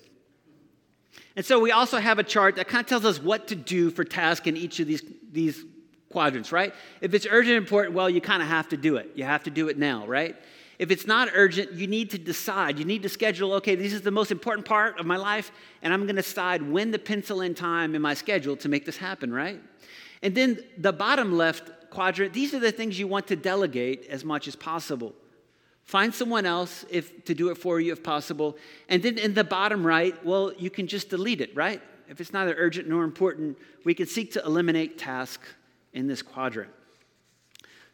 And 1.38 1.46
so 1.46 1.60
we 1.60 1.72
also 1.72 2.00
have 2.00 2.18
a 2.18 2.24
chart 2.24 2.56
that 2.56 2.68
kind 2.68 2.84
of 2.84 2.90
tells 2.90 3.06
us 3.06 3.22
what 3.22 3.48
to 3.50 3.56
do 3.56 3.92
for 3.92 4.04
task 4.04 4.48
in 4.48 4.58
each 4.58 4.80
of 4.80 4.88
these, 4.88 5.04
these 5.32 5.64
quadrants, 6.10 6.52
right? 6.52 6.74
If 7.00 7.14
it's 7.14 7.28
urgent 7.30 7.56
and 7.56 7.64
important, 7.64 7.94
well, 7.94 8.10
you 8.10 8.20
kind 8.20 8.42
of 8.42 8.48
have 8.48 8.68
to 8.70 8.78
do 8.78 8.98
it. 8.98 9.12
You 9.14 9.24
have 9.24 9.44
to 9.44 9.52
do 9.52 9.68
it 9.70 9.78
now, 9.78 10.08
right? 10.08 10.36
If 10.80 10.90
it's 10.90 11.06
not 11.06 11.30
urgent, 11.36 11.74
you 11.74 11.86
need 11.86 12.10
to 12.10 12.18
decide. 12.18 12.80
You 12.80 12.86
need 12.86 13.04
to 13.04 13.10
schedule, 13.10 13.54
okay, 13.54 13.76
this 13.76 13.94
is 13.94 14.02
the 14.02 14.10
most 14.10 14.32
important 14.32 14.66
part 14.66 15.00
of 15.00 15.06
my 15.06 15.16
life, 15.16 15.52
and 15.84 15.94
I'm 15.94 16.06
going 16.06 16.16
to 16.16 16.24
decide 16.24 16.64
when 16.64 16.92
to 16.92 16.98
pencil 16.98 17.42
in 17.42 17.54
time 17.54 17.94
in 17.94 18.02
my 18.02 18.16
schedule 18.16 18.58
to 18.58 18.68
make 18.68 18.84
this 18.84 18.98
happen, 18.98 19.32
right? 19.32 19.62
And 20.24 20.34
then 20.34 20.60
the 20.80 20.92
bottom 20.92 21.38
left 21.38 21.70
quadrant, 21.92 22.34
these 22.34 22.56
are 22.56 22.60
the 22.60 22.72
things 22.72 22.98
you 22.98 23.08
want 23.08 23.28
to 23.28 23.36
delegate 23.36 24.08
as 24.08 24.26
much 24.26 24.48
as 24.48 24.56
possible. 24.56 25.14
Find 25.88 26.14
someone 26.14 26.46
else 26.46 26.84
if, 26.90 27.24
to 27.26 27.34
do 27.34 27.50
it 27.50 27.58
for 27.58 27.80
you 27.80 27.94
if 27.94 28.04
possible. 28.04 28.58
And 28.90 29.02
then 29.02 29.18
in 29.18 29.34
the 29.34 29.46
bottom 29.46 29.88
right, 29.88 30.14
well, 30.26 30.52
you 30.58 30.70
can 30.70 30.86
just 30.86 31.10
delete 31.10 31.40
it, 31.40 31.56
right? 31.56 31.82
If 32.10 32.20
it's 32.20 32.34
neither 32.34 32.54
urgent 32.58 32.90
nor 32.90 33.06
important, 33.06 33.58
we 33.86 33.94
can 33.94 34.06
seek 34.06 34.34
to 34.34 34.44
eliminate 34.44 34.98
tasks 34.98 35.48
in 35.94 36.08
this 36.08 36.22
quadrant. 36.22 36.72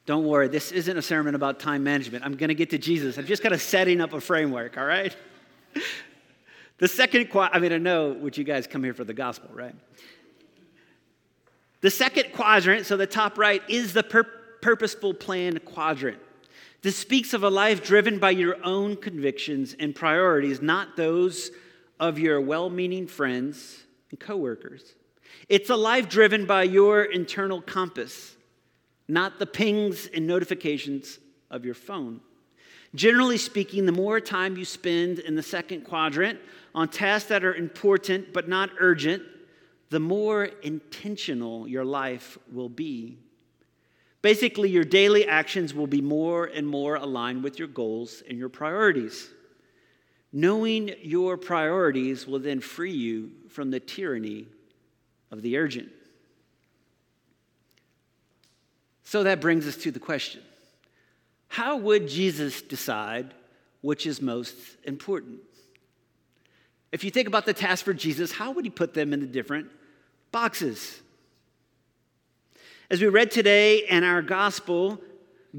Don't 0.07 0.25
worry, 0.25 0.47
this 0.47 0.71
isn't 0.71 0.97
a 0.97 1.03
sermon 1.03 1.35
about 1.35 1.59
time 1.59 1.83
management. 1.83 2.25
I'm 2.25 2.35
going 2.35 2.49
to 2.49 2.55
get 2.55 2.71
to 2.71 2.79
Jesus. 2.79 3.19
I'm 3.19 3.27
just 3.27 3.43
kind 3.43 3.53
of 3.53 3.61
setting 3.61 4.01
up 4.01 4.13
a 4.13 4.19
framework, 4.19 4.75
all 4.75 4.85
right? 4.85 5.15
the 6.79 6.87
second 6.87 7.29
quadrant, 7.29 7.55
I 7.55 7.59
mean, 7.59 7.73
I 7.73 7.77
know 7.77 8.11
what 8.11 8.39
you 8.39 8.43
guys 8.43 8.65
come 8.65 8.83
here 8.83 8.95
for 8.95 9.03
the 9.03 9.13
gospel, 9.13 9.51
right? 9.53 9.75
The 11.81 11.91
second 11.91 12.33
quadrant, 12.33 12.87
so 12.87 12.97
the 12.97 13.05
top 13.05 13.37
right, 13.37 13.61
is 13.69 13.93
the 13.93 14.03
pur- 14.03 14.27
purposeful 14.61 15.13
plan 15.13 15.59
quadrant. 15.59 16.17
This 16.83 16.97
speaks 16.97 17.33
of 17.33 17.43
a 17.43 17.49
life 17.49 17.81
driven 17.81 18.19
by 18.19 18.31
your 18.31 18.57
own 18.61 18.97
convictions 18.97 19.73
and 19.79 19.95
priorities, 19.95 20.61
not 20.61 20.97
those 20.97 21.49
of 21.97 22.19
your 22.19 22.41
well 22.41 22.69
meaning 22.69 23.07
friends 23.07 23.85
and 24.11 24.19
coworkers. 24.19 24.93
It's 25.47 25.69
a 25.69 25.77
life 25.77 26.09
driven 26.09 26.45
by 26.45 26.63
your 26.63 27.03
internal 27.03 27.61
compass, 27.61 28.35
not 29.07 29.39
the 29.39 29.45
pings 29.45 30.07
and 30.07 30.27
notifications 30.27 31.19
of 31.49 31.63
your 31.63 31.73
phone. 31.73 32.19
Generally 32.93 33.37
speaking, 33.37 33.85
the 33.85 33.93
more 33.93 34.19
time 34.19 34.57
you 34.57 34.65
spend 34.65 35.19
in 35.19 35.35
the 35.35 35.41
second 35.41 35.85
quadrant 35.85 36.37
on 36.75 36.89
tasks 36.89 37.29
that 37.29 37.45
are 37.45 37.55
important 37.55 38.33
but 38.33 38.49
not 38.49 38.69
urgent, 38.77 39.23
the 39.89 40.01
more 40.01 40.45
intentional 40.63 41.65
your 41.65 41.85
life 41.85 42.37
will 42.51 42.67
be. 42.67 43.19
Basically, 44.23 44.69
your 44.69 44.85
daily 44.85 45.27
actions 45.27 45.73
will 45.73 45.85
be 45.85 46.01
more 46.01 46.45
and 46.45 46.65
more 46.65 46.95
aligned 46.95 47.43
with 47.43 47.59
your 47.59 47.67
goals 47.67 48.23
and 48.27 48.39
your 48.39 48.47
priorities. 48.47 49.29
Knowing 50.31 50.95
your 51.01 51.37
priorities 51.37 52.25
will 52.25 52.39
then 52.39 52.61
free 52.61 52.93
you 52.93 53.31
from 53.49 53.69
the 53.69 53.81
tyranny 53.81 54.47
of 55.29 55.41
the 55.41 55.57
urgent. 55.57 55.89
So 59.03 59.23
that 59.23 59.41
brings 59.41 59.67
us 59.67 59.75
to 59.77 59.91
the 59.91 59.99
question 59.99 60.41
How 61.49 61.75
would 61.75 62.07
Jesus 62.07 62.61
decide 62.61 63.33
which 63.81 64.07
is 64.07 64.21
most 64.21 64.55
important? 64.85 65.41
If 66.93 67.03
you 67.03 67.11
think 67.11 67.27
about 67.27 67.45
the 67.45 67.53
task 67.53 67.83
for 67.83 67.93
Jesus, 67.93 68.31
how 68.31 68.51
would 68.51 68.63
he 68.63 68.71
put 68.71 68.93
them 68.93 69.11
into 69.11 69.25
different 69.25 69.67
boxes? 70.31 71.01
As 72.89 73.01
we 73.01 73.07
read 73.07 73.31
today 73.31 73.85
in 73.87 74.03
our 74.03 74.21
gospel, 74.21 74.99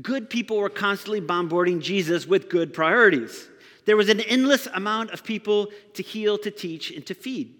good 0.00 0.28
people 0.28 0.58
were 0.58 0.68
constantly 0.68 1.20
bombarding 1.20 1.80
Jesus 1.80 2.26
with 2.26 2.48
good 2.48 2.72
priorities. 2.74 3.48
There 3.86 3.96
was 3.96 4.08
an 4.08 4.20
endless 4.20 4.66
amount 4.66 5.10
of 5.10 5.24
people 5.24 5.68
to 5.94 6.02
heal, 6.02 6.38
to 6.38 6.50
teach, 6.50 6.90
and 6.90 7.04
to 7.06 7.14
feed. 7.14 7.54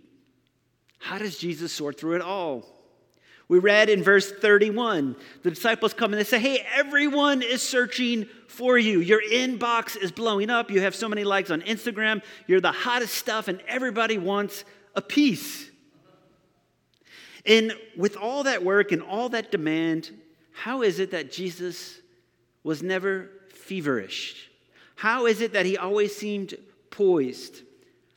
How 0.99 1.18
does 1.18 1.38
Jesus 1.38 1.73
sort 1.73 1.99
through 1.99 2.16
it 2.16 2.23
all? 2.23 2.64
We 3.47 3.59
read 3.59 3.90
in 3.90 4.02
verse 4.02 4.33
31, 4.33 5.16
the 5.42 5.50
disciples 5.50 5.92
come 5.92 6.12
and 6.12 6.21
they 6.21 6.25
say, 6.25 6.38
Hey, 6.38 6.66
everyone 6.75 7.42
is 7.42 7.62
searching 7.62 8.26
for 8.49 8.78
you. 8.78 9.00
Your 9.00 9.21
inbox 9.23 9.97
is 9.97 10.11
blowing 10.11 10.49
up. 10.49 10.71
You 10.71 10.80
have 10.80 10.94
so 10.94 11.11
many 11.11 11.25
likes 11.25 11.50
on 11.50 11.61
Instagram. 11.62 12.23
You're 12.47 12.62
the 12.62 12.73
hottest 12.73 13.14
stuff, 13.14 13.49
and 13.49 13.61
everybody 13.68 14.16
wants 14.16 14.64
a 14.94 15.02
piece. 15.02 15.71
And 17.46 17.74
with 17.96 18.16
all 18.16 18.44
that 18.44 18.64
work 18.64 18.92
and 18.92 19.02
all 19.02 19.28
that 19.30 19.50
demand, 19.50 20.10
how 20.52 20.82
is 20.82 20.98
it 20.98 21.10
that 21.10 21.30
Jesus 21.30 22.00
was 22.62 22.82
never 22.82 23.30
feverish? 23.50 24.50
How 24.96 25.26
is 25.26 25.40
it 25.40 25.52
that 25.52 25.66
he 25.66 25.76
always 25.76 26.14
seemed 26.14 26.54
poised? 26.90 27.62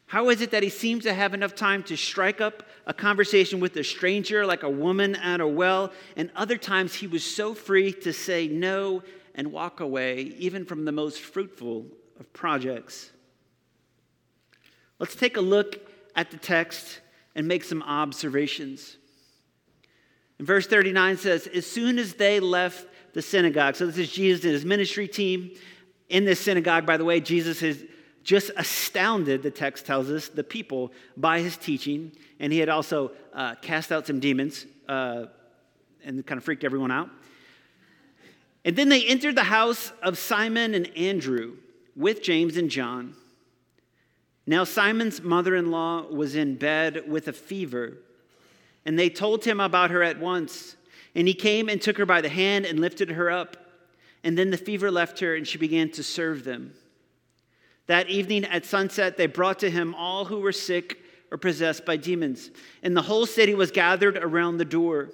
How 0.06 0.30
is 0.30 0.40
it 0.40 0.52
that 0.52 0.64
he 0.64 0.70
seems 0.70 1.04
to 1.04 1.14
have 1.14 1.34
enough 1.34 1.56
time 1.56 1.84
to 1.84 1.98
strike 1.98 2.40
up 2.40 2.64
a 2.86 2.94
conversation 2.94 3.60
with 3.60 3.76
a 3.76 3.84
stranger 3.84 4.46
like 4.46 4.64
a 4.64 4.70
woman 4.70 5.16
at 5.16 5.42
a 5.42 5.48
well, 5.48 5.92
and 6.16 6.32
other 6.36 6.58
times 6.58 6.94
he 6.94 7.08
was 7.08 7.26
so 7.26 7.54
free 7.54 7.92
to 7.92 8.14
say 8.14 8.48
no 8.48 9.04
and 9.36 9.52
walk 9.52 9.82
away, 9.82 10.22
even 10.38 10.64
from 10.64 10.86
the 10.86 10.94
most 10.94 11.20
fruitful 11.20 11.86
of 12.20 12.32
projects? 12.32 13.12
Let's 15.00 15.16
take 15.16 15.36
a 15.36 15.42
look 15.42 15.78
at 16.16 16.32
the 16.32 16.38
text 16.38 17.02
and 17.36 17.48
make 17.48 17.64
some 17.64 17.84
observations. 17.84 18.97
In 20.40 20.46
verse 20.46 20.68
39 20.68 21.18
says, 21.18 21.48
As 21.48 21.66
soon 21.66 21.98
as 21.98 22.14
they 22.14 22.40
left 22.40 22.88
the 23.14 23.22
synagogue, 23.22 23.76
so 23.76 23.86
this 23.86 23.98
is 23.98 24.12
Jesus 24.12 24.44
and 24.44 24.54
his 24.54 24.66
ministry 24.66 25.08
team. 25.08 25.52
In 26.10 26.26
this 26.26 26.40
synagogue, 26.40 26.86
by 26.86 26.98
the 26.98 27.06
way, 27.06 27.20
Jesus 27.20 27.60
has 27.62 27.84
just 28.24 28.52
astounded, 28.56 29.42
the 29.42 29.52
text 29.52 29.86
tells 29.86 30.10
us, 30.10 30.28
the 30.30 30.44
people 30.44 30.92
by 31.16 31.40
his 31.40 31.58
teaching. 31.58 32.12
And 32.40 32.54
he 32.54 32.60
had 32.60 32.70
also 32.70 33.12
uh, 33.34 33.56
cast 33.62 33.92
out 33.92 34.06
some 34.06 34.20
demons 34.20 34.66
uh, 34.88 35.26
and 36.04 36.26
kind 36.26 36.38
of 36.38 36.44
freaked 36.44 36.64
everyone 36.64 36.92
out. 36.92 37.10
And 38.64 38.76
then 38.76 38.90
they 38.90 39.06
entered 39.06 39.36
the 39.36 39.44
house 39.44 39.92
of 40.04 40.18
Simon 40.18 40.74
and 40.74 40.96
Andrew 40.98 41.56
with 41.96 42.22
James 42.22 42.58
and 42.58 42.70
John. 42.70 43.16
Now, 44.46 44.64
Simon's 44.66 45.22
mother 45.22 45.56
in 45.56 45.72
law 45.72 46.04
was 46.04 46.36
in 46.36 46.56
bed 46.56 47.10
with 47.10 47.28
a 47.28 47.34
fever 47.34 47.98
and 48.88 48.98
they 48.98 49.10
told 49.10 49.44
him 49.44 49.60
about 49.60 49.92
her 49.92 50.02
at 50.02 50.18
once. 50.18 50.78
And 51.14 51.28
he 51.28 51.34
came 51.34 51.68
and 51.68 51.82
took 51.82 51.98
her 51.98 52.06
by 52.06 52.22
the 52.22 52.30
hand 52.30 52.66
and 52.66 52.80
lifted 52.80 53.10
her 53.10 53.30
up. 53.30 53.58
And 54.24 54.38
then 54.38 54.50
the 54.50 54.58
fever 54.58 54.90
left 54.90 55.20
her, 55.20 55.36
and 55.36 55.46
she 55.46 55.58
began 55.58 55.92
to 55.92 56.04
serve 56.04 56.46
them. 56.46 56.74
That 57.88 58.10
evening 58.10 58.46
at 58.46 58.66
sunset, 58.66 59.18
they 59.18 59.28
brought 59.28 59.60
to 59.60 59.70
him 59.70 59.94
all 59.94 60.24
who 60.24 60.40
were 60.40 60.54
sick 60.54 61.00
or 61.32 61.38
possessed 61.38 61.86
by 61.86 61.98
demons. 61.98 62.50
And 62.82 62.96
the 62.96 63.02
whole 63.02 63.26
city 63.26 63.54
was 63.54 63.72
gathered 63.72 64.18
around 64.18 64.56
the 64.56 64.66
door. 64.66 65.10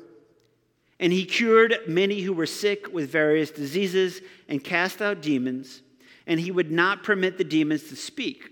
And 0.99 1.11
he 1.11 1.25
cured 1.25 1.75
many 1.87 2.21
who 2.21 2.33
were 2.33 2.45
sick 2.45 2.93
with 2.93 3.09
various 3.09 3.49
diseases 3.49 4.21
and 4.47 4.63
cast 4.63 5.01
out 5.01 5.23
demons. 5.23 5.81
And 6.27 6.39
he 6.39 6.51
would 6.51 6.71
not 6.71 7.01
permit 7.01 7.39
the 7.39 7.43
demons 7.43 7.89
to 7.89 7.95
speak 7.95 8.51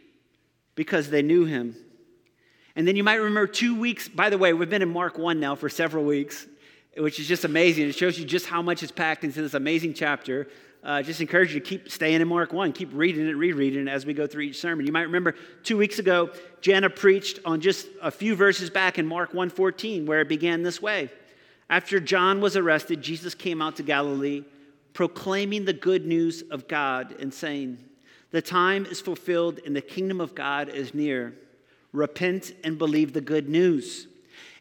because 0.74 1.12
they 1.12 1.22
knew 1.22 1.46
him. 1.46 1.76
And 2.76 2.88
then 2.88 2.96
you 2.96 3.04
might 3.04 3.16
remember 3.16 3.48
two 3.48 3.78
weeks, 3.78 4.08
by 4.08 4.30
the 4.30 4.38
way, 4.38 4.54
we've 4.54 4.70
been 4.70 4.82
in 4.82 4.92
Mark 4.92 5.18
1 5.18 5.40
now 5.40 5.56
for 5.56 5.70
several 5.70 6.06
weeks, 6.06 6.48
which 6.98 7.20
is 7.20 7.28
just 7.28 7.44
amazing. 7.44 7.88
It 7.88 7.96
shows 7.96 8.18
you 8.18 8.26
just 8.26 8.46
how 8.46 8.62
much 8.62 8.82
is 8.84 8.92
packed 8.92 9.24
into 9.24 9.42
this 9.42 9.54
amazing 9.54 9.94
chapter. 9.94 10.48
Uh, 10.84 11.02
just 11.02 11.22
encourage 11.22 11.54
you 11.54 11.60
to 11.60 11.66
keep 11.66 11.92
staying 11.92 12.22
in 12.22 12.28
Mark 12.28 12.54
1, 12.54 12.74
keep 12.74 12.90
reading 12.94 13.28
it, 13.28 13.34
rereading 13.34 13.88
it 13.88 13.92
as 13.92 14.06
we 14.06 14.14
go 14.14 14.26
through 14.26 14.44
each 14.44 14.60
sermon. 14.60 14.86
You 14.86 14.92
might 14.92 15.02
remember 15.02 15.36
two 15.64 15.78
weeks 15.78 16.00
ago, 16.00 16.32
Jana 16.62 16.90
preached 16.90 17.40
on 17.46 17.62
just 17.62 17.88
a 18.02 18.10
few 18.10 18.36
verses 18.36 18.70
back 18.70 18.98
in 18.98 19.06
Mark 19.06 19.34
1:14, 19.34 20.06
where 20.08 20.22
it 20.22 20.28
began 20.28 20.64
this 20.64 20.82
way. 20.82 21.10
After 21.70 22.00
John 22.00 22.42
was 22.42 22.58
arrested, 22.58 23.02
Jesus 23.02 23.36
came 23.36 23.62
out 23.62 23.76
to 23.76 23.84
Galilee, 23.84 24.44
proclaiming 24.94 25.66
the 25.66 25.74
good 25.74 26.06
news 26.06 26.42
of 26.50 26.68
God 26.68 27.16
and 27.20 27.34
saying, 27.34 27.78
The 28.32 28.42
time 28.42 28.86
is 28.86 29.00
fulfilled 29.00 29.60
and 29.66 29.76
the 29.76 29.82
kingdom 29.82 30.20
of 30.20 30.34
God 30.34 30.68
is 30.68 30.94
near 30.94 31.34
repent 31.92 32.54
and 32.64 32.78
believe 32.78 33.14
the 33.14 33.22
good 33.22 33.50
news. 33.50 34.08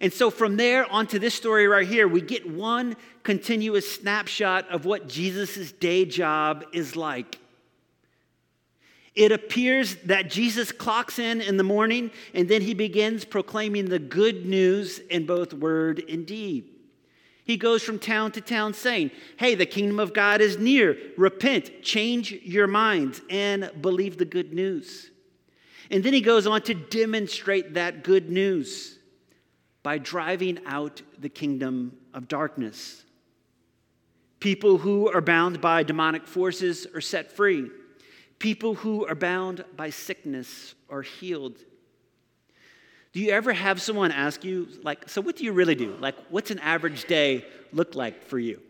And 0.00 0.12
so 0.12 0.30
from 0.30 0.56
there 0.56 0.90
onto 0.90 1.18
this 1.18 1.34
story 1.34 1.66
right 1.66 1.86
here, 1.86 2.08
we 2.08 2.20
get 2.20 2.50
one 2.50 2.96
continuous 3.22 3.90
snapshot 3.90 4.68
of 4.70 4.86
what 4.86 5.08
Jesus' 5.08 5.72
day 5.72 6.04
job 6.06 6.64
is 6.72 6.96
like. 6.96 7.38
It 9.14 9.32
appears 9.32 9.96
that 10.06 10.30
Jesus 10.30 10.72
clocks 10.72 11.18
in 11.18 11.40
in 11.40 11.56
the 11.56 11.64
morning 11.64 12.10
and 12.32 12.48
then 12.48 12.62
he 12.62 12.74
begins 12.74 13.24
proclaiming 13.24 13.86
the 13.86 13.98
good 13.98 14.46
news 14.46 14.98
in 14.98 15.26
both 15.26 15.52
word 15.52 16.02
and 16.08 16.24
deed. 16.26 16.68
He 17.44 17.56
goes 17.56 17.82
from 17.82 17.98
town 17.98 18.32
to 18.32 18.40
town 18.40 18.74
saying, 18.74 19.10
Hey, 19.36 19.56
the 19.56 19.66
kingdom 19.66 19.98
of 19.98 20.14
God 20.14 20.40
is 20.40 20.58
near. 20.58 20.96
Repent, 21.16 21.82
change 21.82 22.32
your 22.32 22.68
minds, 22.68 23.20
and 23.28 23.70
believe 23.80 24.18
the 24.18 24.24
good 24.24 24.52
news. 24.54 25.10
And 25.90 26.04
then 26.04 26.12
he 26.12 26.20
goes 26.20 26.46
on 26.46 26.62
to 26.62 26.74
demonstrate 26.74 27.74
that 27.74 28.04
good 28.04 28.30
news 28.30 28.98
by 29.82 29.98
driving 29.98 30.60
out 30.66 31.02
the 31.18 31.28
kingdom 31.28 31.96
of 32.14 32.28
darkness. 32.28 33.04
People 34.38 34.78
who 34.78 35.10
are 35.10 35.20
bound 35.20 35.60
by 35.60 35.82
demonic 35.82 36.26
forces 36.26 36.86
are 36.94 37.00
set 37.00 37.32
free. 37.32 37.70
People 38.38 38.74
who 38.74 39.06
are 39.06 39.14
bound 39.14 39.64
by 39.76 39.90
sickness 39.90 40.74
are 40.88 41.02
healed. 41.02 41.58
Do 43.12 43.20
you 43.20 43.32
ever 43.32 43.52
have 43.52 43.82
someone 43.82 44.12
ask 44.12 44.44
you, 44.44 44.68
like, 44.82 45.08
so 45.08 45.20
what 45.20 45.36
do 45.36 45.44
you 45.44 45.52
really 45.52 45.74
do? 45.74 45.96
Like, 45.96 46.14
what's 46.30 46.50
an 46.50 46.60
average 46.60 47.06
day 47.06 47.44
look 47.72 47.94
like 47.94 48.24
for 48.24 48.38
you? 48.38 48.60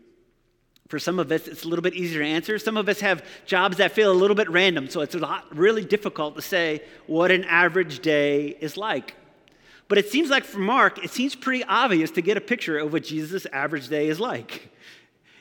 For 0.91 0.99
some 0.99 1.19
of 1.19 1.31
us, 1.31 1.47
it's 1.47 1.63
a 1.63 1.69
little 1.69 1.81
bit 1.81 1.93
easier 1.93 2.19
to 2.19 2.27
answer. 2.27 2.59
Some 2.59 2.75
of 2.75 2.89
us 2.89 2.99
have 2.99 3.25
jobs 3.45 3.77
that 3.77 3.93
feel 3.93 4.11
a 4.11 4.13
little 4.13 4.35
bit 4.35 4.49
random, 4.49 4.89
so 4.89 4.99
it's 4.99 5.15
lot, 5.15 5.45
really 5.57 5.85
difficult 5.85 6.35
to 6.35 6.41
say 6.41 6.81
what 7.07 7.31
an 7.31 7.45
average 7.45 8.01
day 8.01 8.57
is 8.59 8.75
like. 8.75 9.15
But 9.87 9.99
it 9.99 10.09
seems 10.09 10.29
like 10.29 10.43
for 10.43 10.59
Mark, 10.59 11.01
it 11.01 11.09
seems 11.09 11.33
pretty 11.33 11.63
obvious 11.63 12.11
to 12.11 12.21
get 12.21 12.35
a 12.35 12.41
picture 12.41 12.77
of 12.77 12.91
what 12.91 13.05
Jesus' 13.05 13.47
average 13.53 13.87
day 13.87 14.09
is 14.09 14.19
like. 14.19 14.69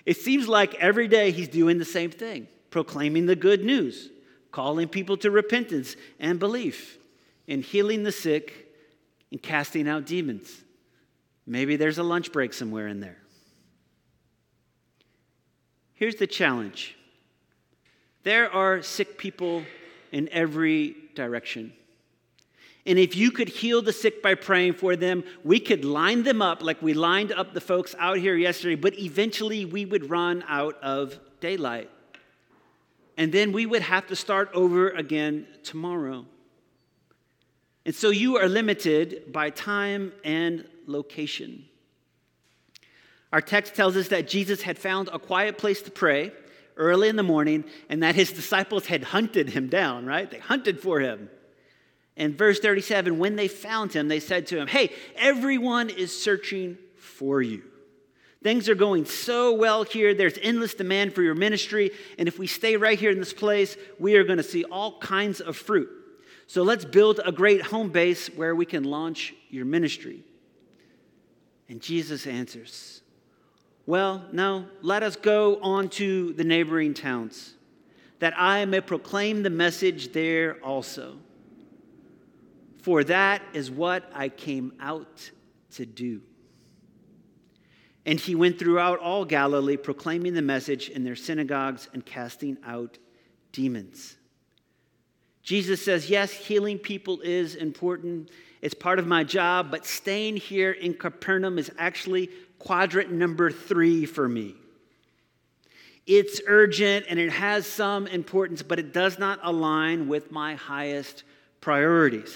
It 0.06 0.18
seems 0.18 0.46
like 0.46 0.76
every 0.76 1.08
day 1.08 1.32
he's 1.32 1.48
doing 1.48 1.78
the 1.78 1.84
same 1.84 2.12
thing 2.12 2.46
proclaiming 2.70 3.26
the 3.26 3.34
good 3.34 3.64
news, 3.64 4.08
calling 4.52 4.86
people 4.86 5.16
to 5.16 5.32
repentance 5.32 5.96
and 6.20 6.38
belief, 6.38 6.96
and 7.48 7.64
healing 7.64 8.04
the 8.04 8.12
sick 8.12 8.72
and 9.32 9.42
casting 9.42 9.88
out 9.88 10.06
demons. 10.06 10.62
Maybe 11.44 11.74
there's 11.74 11.98
a 11.98 12.04
lunch 12.04 12.30
break 12.30 12.52
somewhere 12.52 12.86
in 12.86 13.00
there. 13.00 13.18
Here's 16.00 16.16
the 16.16 16.26
challenge 16.26 16.96
there 18.22 18.50
are 18.50 18.82
sick 18.82 19.18
people 19.18 19.64
in 20.12 20.30
every 20.32 20.96
direction. 21.14 21.74
And 22.86 22.98
if 22.98 23.14
you 23.14 23.30
could 23.30 23.50
heal 23.50 23.82
the 23.82 23.92
sick 23.92 24.22
by 24.22 24.34
praying 24.34 24.72
for 24.72 24.96
them, 24.96 25.24
we 25.44 25.60
could 25.60 25.84
line 25.84 26.22
them 26.22 26.40
up 26.40 26.62
like 26.62 26.80
we 26.80 26.94
lined 26.94 27.32
up 27.32 27.52
the 27.52 27.60
folks 27.60 27.94
out 27.98 28.16
here 28.16 28.34
yesterday, 28.34 28.76
but 28.76 28.98
eventually 28.98 29.66
we 29.66 29.84
would 29.84 30.08
run 30.08 30.42
out 30.48 30.82
of 30.82 31.20
daylight. 31.40 31.90
And 33.18 33.30
then 33.30 33.52
we 33.52 33.66
would 33.66 33.82
have 33.82 34.06
to 34.06 34.16
start 34.16 34.50
over 34.54 34.88
again 34.88 35.46
tomorrow. 35.62 36.24
And 37.84 37.94
so 37.94 38.08
you 38.08 38.38
are 38.38 38.48
limited 38.48 39.30
by 39.30 39.50
time 39.50 40.12
and 40.24 40.64
location. 40.86 41.66
Our 43.32 43.40
text 43.40 43.74
tells 43.74 43.96
us 43.96 44.08
that 44.08 44.28
Jesus 44.28 44.62
had 44.62 44.78
found 44.78 45.08
a 45.12 45.18
quiet 45.18 45.56
place 45.56 45.82
to 45.82 45.90
pray 45.90 46.32
early 46.76 47.08
in 47.08 47.16
the 47.16 47.22
morning 47.22 47.64
and 47.88 48.02
that 48.02 48.14
his 48.14 48.32
disciples 48.32 48.86
had 48.86 49.04
hunted 49.04 49.50
him 49.50 49.68
down, 49.68 50.06
right? 50.06 50.30
They 50.30 50.38
hunted 50.38 50.80
for 50.80 51.00
him. 51.00 51.30
In 52.16 52.34
verse 52.34 52.58
37, 52.58 53.18
when 53.18 53.36
they 53.36 53.48
found 53.48 53.92
him, 53.92 54.08
they 54.08 54.20
said 54.20 54.48
to 54.48 54.58
him, 54.58 54.66
Hey, 54.66 54.92
everyone 55.16 55.90
is 55.90 56.18
searching 56.18 56.76
for 56.96 57.40
you. 57.40 57.62
Things 58.42 58.68
are 58.68 58.74
going 58.74 59.04
so 59.04 59.52
well 59.52 59.84
here. 59.84 60.14
There's 60.14 60.38
endless 60.40 60.74
demand 60.74 61.14
for 61.14 61.22
your 61.22 61.34
ministry. 61.34 61.90
And 62.18 62.26
if 62.26 62.38
we 62.38 62.46
stay 62.46 62.76
right 62.76 62.98
here 62.98 63.10
in 63.10 63.18
this 63.18 63.34
place, 63.34 63.76
we 63.98 64.16
are 64.16 64.24
going 64.24 64.38
to 64.38 64.42
see 64.42 64.64
all 64.64 64.98
kinds 64.98 65.40
of 65.40 65.56
fruit. 65.56 65.88
So 66.46 66.62
let's 66.62 66.84
build 66.84 67.20
a 67.24 67.32
great 67.32 67.62
home 67.62 67.90
base 67.90 68.28
where 68.28 68.54
we 68.54 68.66
can 68.66 68.84
launch 68.84 69.34
your 69.50 69.66
ministry. 69.66 70.24
And 71.68 71.80
Jesus 71.80 72.26
answers, 72.26 73.02
Well, 73.90 74.24
no, 74.30 74.66
let 74.82 75.02
us 75.02 75.16
go 75.16 75.60
on 75.60 75.88
to 75.88 76.32
the 76.34 76.44
neighboring 76.44 76.94
towns, 76.94 77.54
that 78.20 78.34
I 78.36 78.64
may 78.64 78.80
proclaim 78.80 79.42
the 79.42 79.50
message 79.50 80.12
there 80.12 80.62
also. 80.62 81.16
For 82.82 83.02
that 83.02 83.42
is 83.52 83.68
what 83.68 84.08
I 84.14 84.28
came 84.28 84.74
out 84.78 85.32
to 85.72 85.86
do. 85.86 86.20
And 88.06 88.20
he 88.20 88.36
went 88.36 88.60
throughout 88.60 89.00
all 89.00 89.24
Galilee, 89.24 89.76
proclaiming 89.76 90.34
the 90.34 90.40
message 90.40 90.88
in 90.88 91.02
their 91.02 91.16
synagogues 91.16 91.88
and 91.92 92.06
casting 92.06 92.58
out 92.64 92.96
demons. 93.50 94.16
Jesus 95.42 95.84
says, 95.84 96.08
Yes, 96.08 96.30
healing 96.30 96.78
people 96.78 97.22
is 97.22 97.56
important. 97.56 98.30
It's 98.62 98.72
part 98.72 99.00
of 99.00 99.08
my 99.08 99.24
job, 99.24 99.72
but 99.72 99.84
staying 99.84 100.36
here 100.36 100.70
in 100.70 100.94
Capernaum 100.94 101.58
is 101.58 101.72
actually 101.76 102.30
quadrant 102.60 103.10
number 103.10 103.50
three 103.50 104.06
for 104.06 104.28
me. 104.28 104.54
It's 106.06 106.40
urgent 106.46 107.06
and 107.08 107.18
it 107.18 107.30
has 107.30 107.66
some 107.66 108.06
importance, 108.06 108.62
but 108.62 108.78
it 108.78 108.92
does 108.92 109.18
not 109.18 109.40
align 109.42 110.06
with 110.06 110.30
my 110.30 110.54
highest 110.54 111.24
priorities. 111.60 112.34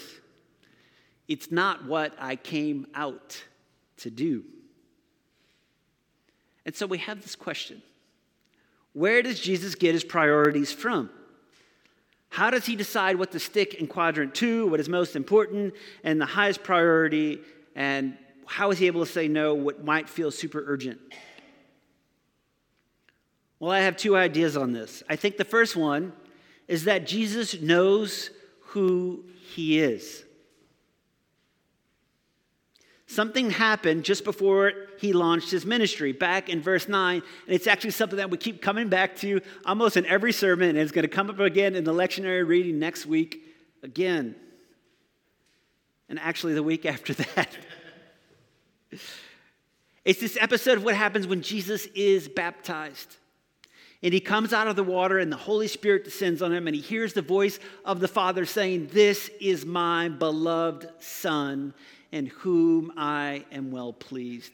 It's 1.29 1.51
not 1.51 1.85
what 1.85 2.15
I 2.19 2.37
came 2.37 2.87
out 2.95 3.43
to 3.99 4.11
do. 4.11 4.45
And 6.67 6.75
so 6.75 6.87
we 6.87 6.99
have 6.99 7.23
this 7.23 7.37
question 7.37 7.83
Where 8.93 9.23
does 9.23 9.41
Jesus 9.41 9.75
get 9.75 9.95
his 9.95 10.05
priorities 10.05 10.73
from? 10.73 11.11
How 12.31 12.51
does 12.51 12.67
he 12.67 12.75
decide 12.75 13.17
what 13.17 13.31
to 13.33 13.39
stick 13.39 13.75
in 13.75 13.87
quadrant 13.87 14.35
two, 14.35 14.67
what 14.67 14.81
is 14.81 14.89
most 14.89 15.15
important 15.15 15.75
and 16.03 16.21
the 16.21 16.27
highest 16.27 16.65
priority, 16.65 17.41
and 17.77 18.17
how 18.47 18.71
is 18.71 18.79
he 18.79 18.87
able 18.87 19.05
to 19.05 19.11
say 19.11 19.29
no 19.29 19.55
what 19.55 19.85
might 19.85 20.09
feel 20.09 20.31
super 20.31 20.63
urgent? 20.67 21.01
Well, 23.59 23.71
I 23.71 23.81
have 23.81 23.97
two 23.97 24.17
ideas 24.17 24.57
on 24.57 24.73
this. 24.73 25.03
I 25.09 25.17
think 25.17 25.37
the 25.37 25.45
first 25.45 25.77
one 25.77 26.13
is 26.69 26.85
that 26.85 27.07
Jesus 27.07 27.61
knows 27.61 28.31
who 28.61 29.25
he 29.55 29.81
is. 29.81 30.25
Something 33.07 33.51
happened 33.51 34.05
just 34.05 34.25
before 34.25 34.73
he 34.99 35.13
launched 35.13 35.51
his 35.51 35.65
ministry, 35.65 36.13
back 36.13 36.49
in 36.49 36.61
verse 36.61 36.89
9. 36.89 37.23
And 37.47 37.55
it's 37.55 37.67
actually 37.67 37.93
something 37.93 38.17
that 38.17 38.31
we 38.31 38.39
keep 38.39 38.61
coming 38.61 38.89
back 38.89 39.17
to 39.19 39.41
almost 39.65 39.97
in 39.97 40.05
every 40.07 40.33
sermon. 40.33 40.71
And 40.71 40.79
it's 40.79 40.91
going 40.91 41.05
to 41.05 41.09
come 41.09 41.31
up 41.31 41.39
again 41.39 41.77
in 41.77 41.85
the 41.85 41.93
lectionary 41.93 42.47
reading 42.47 42.79
next 42.79 43.07
week 43.07 43.41
again. 43.83 44.35
And 46.09 46.19
actually, 46.19 46.55
the 46.55 46.63
week 46.63 46.85
after 46.95 47.15
that. 47.15 47.57
It's 50.05 50.21
this 50.21 50.37
episode 50.41 50.79
of 50.79 50.85
what 50.85 50.95
happens 50.95 51.27
when 51.27 51.43
Jesus 51.43 51.87
is 51.95 52.29
baptized. 52.29 53.17
And 54.03 54.13
he 54.13 54.21
comes 54.21 54.53
out 54.53 54.69
of 54.69 54.77
the 54.77 54.85
water, 54.85 55.19
and 55.19 55.33
the 55.33 55.37
Holy 55.37 55.67
Spirit 55.67 56.05
descends 56.05 56.43
on 56.43 56.53
him, 56.53 56.67
and 56.67 56.77
he 56.77 56.83
hears 56.83 57.15
the 57.15 57.23
voice 57.23 57.59
of 57.87 58.01
the 58.01 58.09
Father 58.09 58.45
saying, 58.45 58.89
This 58.93 59.31
is 59.41 59.65
my 59.65 60.11
beloved 60.11 60.87
Son 60.99 61.73
in 62.13 62.27
whom 62.27 62.93
I 62.97 63.45
am 63.51 63.71
well 63.71 63.95
pleased. 63.95 64.53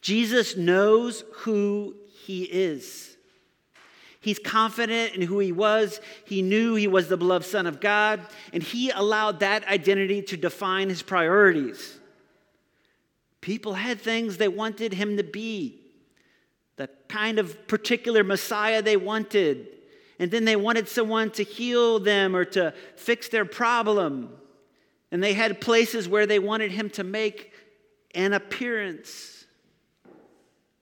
Jesus 0.00 0.56
knows 0.56 1.24
who 1.32 1.96
he 2.24 2.44
is. 2.44 3.16
He's 4.20 4.38
confident 4.38 5.14
in 5.14 5.22
who 5.22 5.38
he 5.38 5.50
was. 5.52 6.00
He 6.24 6.42
knew 6.42 6.74
he 6.74 6.86
was 6.86 7.08
the 7.08 7.16
beloved 7.16 7.46
Son 7.46 7.66
of 7.66 7.80
God, 7.80 8.20
and 8.52 8.62
he 8.62 8.90
allowed 8.90 9.40
that 9.40 9.66
identity 9.66 10.22
to 10.22 10.36
define 10.36 10.88
his 10.88 11.02
priorities. 11.02 11.99
People 13.40 13.74
had 13.74 14.00
things 14.00 14.36
they 14.36 14.48
wanted 14.48 14.92
him 14.92 15.16
to 15.16 15.24
be, 15.24 15.80
the 16.76 16.88
kind 17.08 17.38
of 17.38 17.66
particular 17.68 18.22
Messiah 18.22 18.82
they 18.82 18.96
wanted. 18.96 19.68
And 20.18 20.30
then 20.30 20.44
they 20.44 20.56
wanted 20.56 20.88
someone 20.88 21.30
to 21.32 21.42
heal 21.42 21.98
them 21.98 22.36
or 22.36 22.44
to 22.46 22.74
fix 22.96 23.28
their 23.28 23.46
problem. 23.46 24.30
And 25.10 25.22
they 25.22 25.32
had 25.32 25.60
places 25.60 26.08
where 26.08 26.26
they 26.26 26.38
wanted 26.38 26.70
him 26.72 26.90
to 26.90 27.04
make 27.04 27.52
an 28.14 28.34
appearance. 28.34 29.46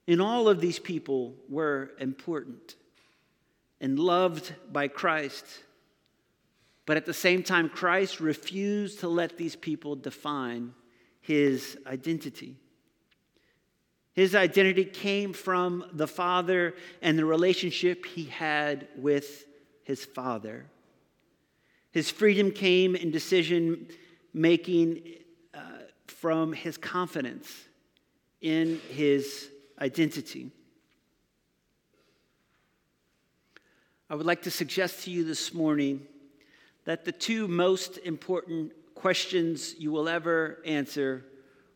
And 0.07 0.21
all 0.21 0.49
of 0.49 0.59
these 0.59 0.79
people 0.79 1.35
were 1.47 1.91
important 1.99 2.75
and 3.79 3.97
loved 3.97 4.53
by 4.71 4.89
Christ. 4.89 5.45
But 6.85 6.97
at 6.97 7.05
the 7.05 7.13
same 7.13 7.43
time, 7.43 7.69
Christ 7.69 8.19
refused 8.19 8.99
to 8.99 9.07
let 9.07 9.37
these 9.37 9.55
people 9.55 9.95
define 9.95 10.73
his 11.29 11.77
identity. 11.85 12.55
His 14.13 14.33
identity 14.33 14.83
came 14.83 15.31
from 15.31 15.85
the 15.93 16.07
Father 16.07 16.73
and 17.03 17.19
the 17.19 17.23
relationship 17.23 18.03
he 18.07 18.23
had 18.23 18.87
with 18.97 19.45
his 19.83 20.03
Father. 20.03 20.65
His 21.91 22.09
freedom 22.09 22.49
came 22.49 22.95
in 22.95 23.11
decision 23.11 23.89
making 24.33 25.03
uh, 25.53 25.59
from 26.07 26.51
his 26.51 26.77
confidence 26.77 27.47
in 28.41 28.81
his 28.89 29.51
identity. 29.79 30.49
I 34.09 34.15
would 34.15 34.25
like 34.25 34.41
to 34.41 34.51
suggest 34.51 35.03
to 35.03 35.11
you 35.11 35.23
this 35.23 35.53
morning 35.53 36.07
that 36.85 37.05
the 37.05 37.11
two 37.11 37.47
most 37.47 37.99
important 37.99 38.71
questions 38.99 39.75
you 39.79 39.93
will 39.93 40.09
ever 40.09 40.59
answer 40.65 41.23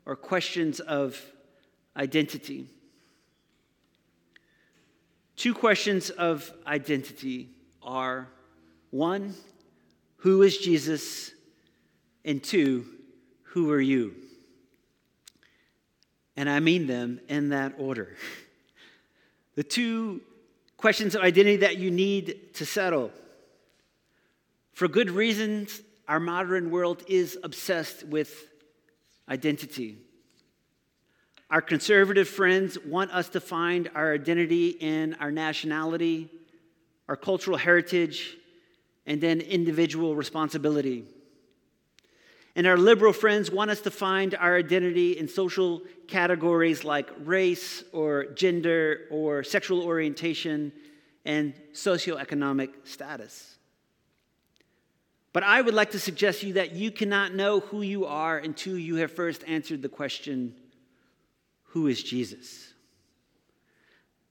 are 0.05 0.15
questions 0.15 0.81
of 0.81 1.17
identity. 1.95 2.67
Two 5.37 5.53
questions 5.53 6.09
of 6.09 6.51
identity 6.67 7.47
are 7.81 8.27
one, 8.91 9.35
who 10.17 10.41
is 10.41 10.57
Jesus? 10.57 11.31
And 12.25 12.43
two, 12.43 12.85
who 13.43 13.71
are 13.71 13.79
you? 13.81 14.15
And 16.35 16.49
I 16.49 16.59
mean 16.59 16.87
them 16.87 17.21
in 17.29 17.49
that 17.49 17.75
order. 17.77 18.17
The 19.55 19.63
two 19.63 20.21
questions 20.77 21.13
of 21.13 21.21
identity 21.21 21.57
that 21.57 21.77
you 21.77 21.91
need 21.91 22.55
to 22.55 22.65
settle. 22.65 23.11
For 24.73 24.87
good 24.87 25.11
reasons, 25.11 25.79
our 26.07 26.19
modern 26.19 26.71
world 26.71 27.03
is 27.07 27.37
obsessed 27.43 28.03
with 28.05 28.47
identity. 29.29 29.97
Our 31.49 31.61
conservative 31.61 32.27
friends 32.27 32.77
want 32.79 33.11
us 33.11 33.29
to 33.29 33.39
find 33.39 33.89
our 33.93 34.13
identity 34.13 34.69
in 34.69 35.15
our 35.19 35.31
nationality, 35.31 36.29
our 37.07 37.15
cultural 37.15 37.57
heritage, 37.57 38.35
and 39.05 39.21
then 39.21 39.41
individual 39.41 40.15
responsibility. 40.15 41.05
And 42.55 42.67
our 42.67 42.77
liberal 42.77 43.13
friends 43.13 43.49
want 43.51 43.71
us 43.71 43.81
to 43.81 43.91
find 43.91 44.35
our 44.35 44.57
identity 44.57 45.17
in 45.17 45.27
social 45.27 45.81
categories 46.07 46.83
like 46.83 47.09
race 47.23 47.83
or 47.91 48.25
gender 48.25 49.01
or 49.09 49.43
sexual 49.43 49.81
orientation 49.81 50.71
and 51.25 51.53
socioeconomic 51.73 52.69
status. 52.83 53.57
But 55.33 55.43
I 55.43 55.61
would 55.61 55.73
like 55.73 55.91
to 55.91 55.99
suggest 55.99 56.41
to 56.41 56.47
you 56.47 56.53
that 56.53 56.73
you 56.73 56.91
cannot 56.91 57.33
know 57.33 57.59
who 57.59 57.81
you 57.81 58.05
are 58.05 58.37
until 58.37 58.77
you 58.77 58.97
have 58.97 59.11
first 59.11 59.43
answered 59.47 59.81
the 59.81 59.89
question 59.89 60.55
who 61.73 61.87
is 61.87 62.03
Jesus? 62.03 62.71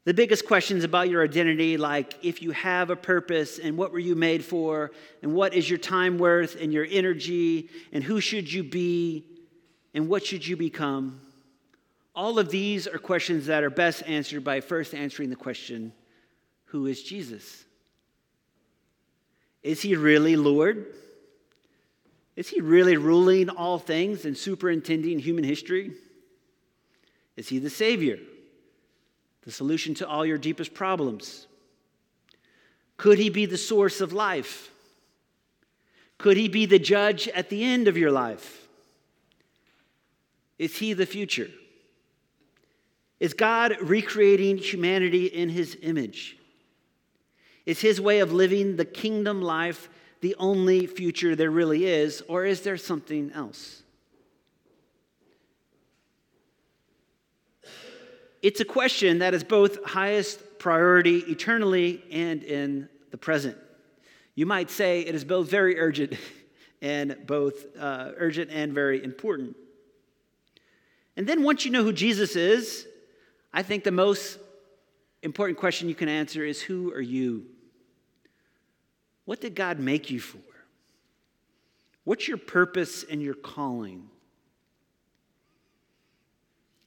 The 0.04 0.14
biggest 0.14 0.46
questions 0.46 0.84
about 0.84 1.08
your 1.08 1.24
identity, 1.24 1.76
like 1.76 2.14
if 2.22 2.40
you 2.40 2.52
have 2.52 2.90
a 2.90 2.96
purpose 2.96 3.58
and 3.58 3.76
what 3.76 3.92
were 3.92 3.98
you 3.98 4.14
made 4.14 4.44
for, 4.44 4.92
and 5.22 5.34
what 5.34 5.52
is 5.52 5.68
your 5.68 5.78
time 5.78 6.18
worth 6.18 6.60
and 6.60 6.72
your 6.72 6.86
energy, 6.88 7.68
and 7.92 8.04
who 8.04 8.20
should 8.20 8.52
you 8.52 8.62
be, 8.62 9.24
and 9.92 10.08
what 10.08 10.24
should 10.24 10.46
you 10.46 10.56
become, 10.56 11.20
all 12.14 12.38
of 12.38 12.48
these 12.48 12.86
are 12.86 12.98
questions 12.98 13.46
that 13.46 13.64
are 13.64 13.70
best 13.70 14.02
answered 14.06 14.44
by 14.44 14.60
first 14.60 14.94
answering 14.94 15.30
the 15.30 15.36
question 15.36 15.92
Who 16.66 16.86
is 16.86 17.02
Jesus? 17.02 17.64
Is 19.62 19.82
he 19.82 19.96
really 19.96 20.36
Lord? 20.36 20.86
Is 22.36 22.48
he 22.48 22.60
really 22.60 22.96
ruling 22.96 23.48
all 23.50 23.78
things 23.78 24.24
and 24.24 24.36
superintending 24.36 25.18
human 25.18 25.44
history? 25.44 25.92
Is 27.36 27.48
he 27.48 27.58
the 27.58 27.70
Savior? 27.70 28.18
the 29.42 29.50
solution 29.50 29.94
to 29.94 30.08
all 30.08 30.24
your 30.24 30.38
deepest 30.38 30.72
problems? 30.72 31.46
Could 32.96 33.18
he 33.18 33.30
be 33.30 33.46
the 33.46 33.58
source 33.58 34.00
of 34.00 34.12
life? 34.12 34.70
Could 36.18 36.36
he 36.36 36.48
be 36.48 36.66
the 36.66 36.78
judge 36.78 37.28
at 37.28 37.48
the 37.48 37.64
end 37.64 37.88
of 37.88 37.96
your 37.96 38.12
life? 38.12 38.68
Is 40.58 40.76
he 40.76 40.92
the 40.92 41.06
future? 41.06 41.50
Is 43.18 43.34
God 43.34 43.76
recreating 43.80 44.58
humanity 44.58 45.26
in 45.26 45.48
his 45.48 45.76
image? 45.82 46.36
Is 47.64 47.80
his 47.80 48.00
way 48.00 48.20
of 48.20 48.32
living 48.32 48.76
the 48.76 48.84
kingdom 48.84 49.40
life 49.40 49.88
the 50.20 50.34
only 50.38 50.86
future 50.86 51.34
there 51.34 51.50
really 51.50 51.86
is, 51.86 52.22
or 52.28 52.44
is 52.44 52.62
there 52.62 52.76
something 52.76 53.32
else? 53.32 53.82
It's 58.40 58.60
a 58.60 58.64
question 58.64 59.20
that 59.20 59.34
is 59.34 59.44
both 59.44 59.84
highest 59.84 60.58
priority 60.58 61.18
eternally 61.18 62.02
and 62.10 62.42
in 62.42 62.88
the 63.10 63.16
present. 63.16 63.56
You 64.34 64.46
might 64.46 64.70
say 64.70 65.02
it 65.02 65.14
is 65.14 65.24
both 65.24 65.48
very 65.48 65.78
urgent 65.78 66.14
and 66.82 67.16
both 67.26 67.66
uh, 67.78 68.12
urgent 68.16 68.50
and 68.50 68.72
very 68.72 69.02
important. 69.02 69.56
And 71.16 71.26
then 71.26 71.42
once 71.42 71.64
you 71.64 71.70
know 71.70 71.84
who 71.84 71.92
Jesus 71.92 72.34
is, 72.34 72.86
I 73.52 73.62
think 73.62 73.84
the 73.84 73.92
most 73.92 74.38
important 75.22 75.58
question 75.58 75.88
you 75.88 75.94
can 75.94 76.08
answer 76.08 76.44
is 76.44 76.60
Who 76.62 76.92
are 76.92 77.00
you? 77.00 77.46
What 79.24 79.40
did 79.40 79.54
God 79.54 79.78
make 79.78 80.10
you 80.10 80.20
for? 80.20 80.38
What's 82.04 82.26
your 82.26 82.38
purpose 82.38 83.04
and 83.08 83.22
your 83.22 83.34
calling? 83.34 84.08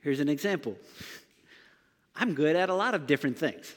Here's 0.02 0.20
an 0.20 0.30
example 0.30 0.78
I'm 2.16 2.34
good 2.34 2.56
at 2.56 2.70
a 2.70 2.76
lot 2.76 2.94
of 2.94 3.08
different 3.08 3.38
things, 3.38 3.74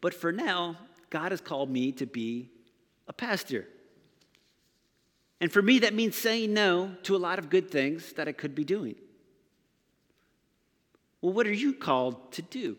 but 0.00 0.14
for 0.14 0.32
now, 0.32 0.76
God 1.10 1.32
has 1.32 1.40
called 1.40 1.70
me 1.70 1.92
to 1.92 2.06
be 2.06 2.50
a 3.06 3.12
pastor. 3.12 3.66
And 5.40 5.52
for 5.52 5.60
me, 5.60 5.80
that 5.80 5.94
means 5.94 6.16
saying 6.16 6.54
no 6.54 6.96
to 7.02 7.14
a 7.14 7.18
lot 7.18 7.38
of 7.38 7.50
good 7.50 7.70
things 7.70 8.14
that 8.14 8.28
I 8.28 8.32
could 8.32 8.54
be 8.54 8.64
doing. 8.64 8.94
Well, 11.20 11.32
what 11.32 11.46
are 11.46 11.52
you 11.52 11.74
called 11.74 12.32
to 12.32 12.42
do? 12.42 12.76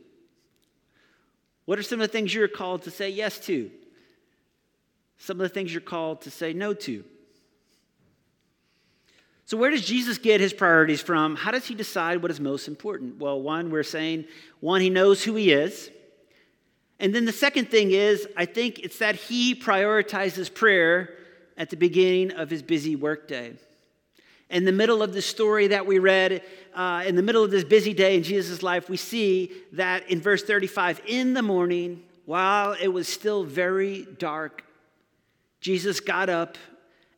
What 1.65 1.80
are 1.80 1.84
some 1.84 2.02
of 2.02 2.08
the 2.08 2.12
things 2.12 2.34
you're 2.34 2.48
called 2.48 2.84
to 2.84 2.91
say 2.91 3.10
yes 3.10 3.39
to? 3.41 3.72
Some 5.17 5.39
of 5.39 5.43
the 5.43 5.49
things 5.49 5.71
you're 5.71 5.82
called 5.82 6.21
to 6.21 6.32
say 6.32 6.54
no 6.54 6.73
to? 6.73 7.04
So, 9.47 9.58
where 9.58 9.69
does 9.69 9.86
Jesus 9.86 10.17
get 10.17 10.41
his 10.41 10.54
priorities 10.54 11.01
from? 11.01 11.36
How 11.36 11.51
does 11.51 11.67
he 11.67 11.75
decide 11.75 12.21
what 12.21 12.32
is 12.32 12.39
most 12.39 12.67
important? 12.67 13.19
Well, 13.19 13.39
one, 13.39 13.69
we're 13.69 13.84
saying, 13.84 14.25
one, 14.60 14.82
he 14.82 14.89
knows 14.89 15.23
who 15.23 15.36
he 15.36 15.51
is. 15.51 15.91
And 16.99 17.13
then 17.13 17.25
the 17.25 17.32
second 17.32 17.69
thing 17.69 17.91
is, 17.91 18.28
I 18.36 18.45
think 18.45 18.80
it's 18.80 18.97
that 18.99 19.15
he 19.15 19.54
prioritizes 19.54 20.51
prayer 20.51 21.13
at 21.58 21.69
the 21.69 21.78
beginning 21.78 22.32
of 22.32 22.49
his 22.49 22.63
busy 22.63 22.95
workday. 22.95 23.54
In 24.49 24.65
the 24.65 24.71
middle 24.71 25.04
of 25.04 25.13
the 25.13 25.21
story 25.21 25.67
that 25.67 25.86
we 25.86 25.99
read, 25.99 26.41
uh, 26.73 27.04
in 27.06 27.15
the 27.15 27.23
middle 27.23 27.43
of 27.43 27.51
this 27.51 27.63
busy 27.63 27.93
day 27.93 28.15
in 28.15 28.23
Jesus' 28.23 28.63
life, 28.63 28.89
we 28.89 28.97
see 28.97 29.51
that 29.73 30.10
in 30.10 30.21
verse 30.21 30.43
35, 30.43 31.01
in 31.08 31.34
the 31.34 31.41
morning, 31.41 32.04
while 32.25 32.75
it 32.82 32.88
was 32.88 33.08
still 33.08 33.43
very 33.43 34.08
dark, 34.17 34.63
Jesus 35.65 35.99
got 35.99 36.30
up 36.30 36.60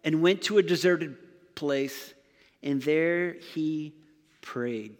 and 0.05 0.21
went 0.21 0.43
to 0.43 0.57
a 0.57 0.63
deserted 0.63 1.17
place, 1.53 2.13
and 2.63 2.81
there 2.81 3.33
he 3.33 3.93
prayed. 4.39 4.95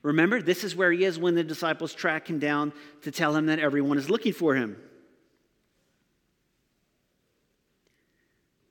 Remember, 0.00 0.40
this 0.40 0.64
is 0.64 0.74
where 0.74 0.90
he 0.90 1.04
is 1.04 1.18
when 1.18 1.34
the 1.34 1.44
disciples 1.44 1.92
track 1.92 2.30
him 2.30 2.38
down 2.38 2.72
to 3.02 3.10
tell 3.10 3.36
him 3.36 3.44
that 3.46 3.58
everyone 3.58 3.98
is 3.98 4.08
looking 4.08 4.32
for 4.32 4.54
him. 4.54 4.78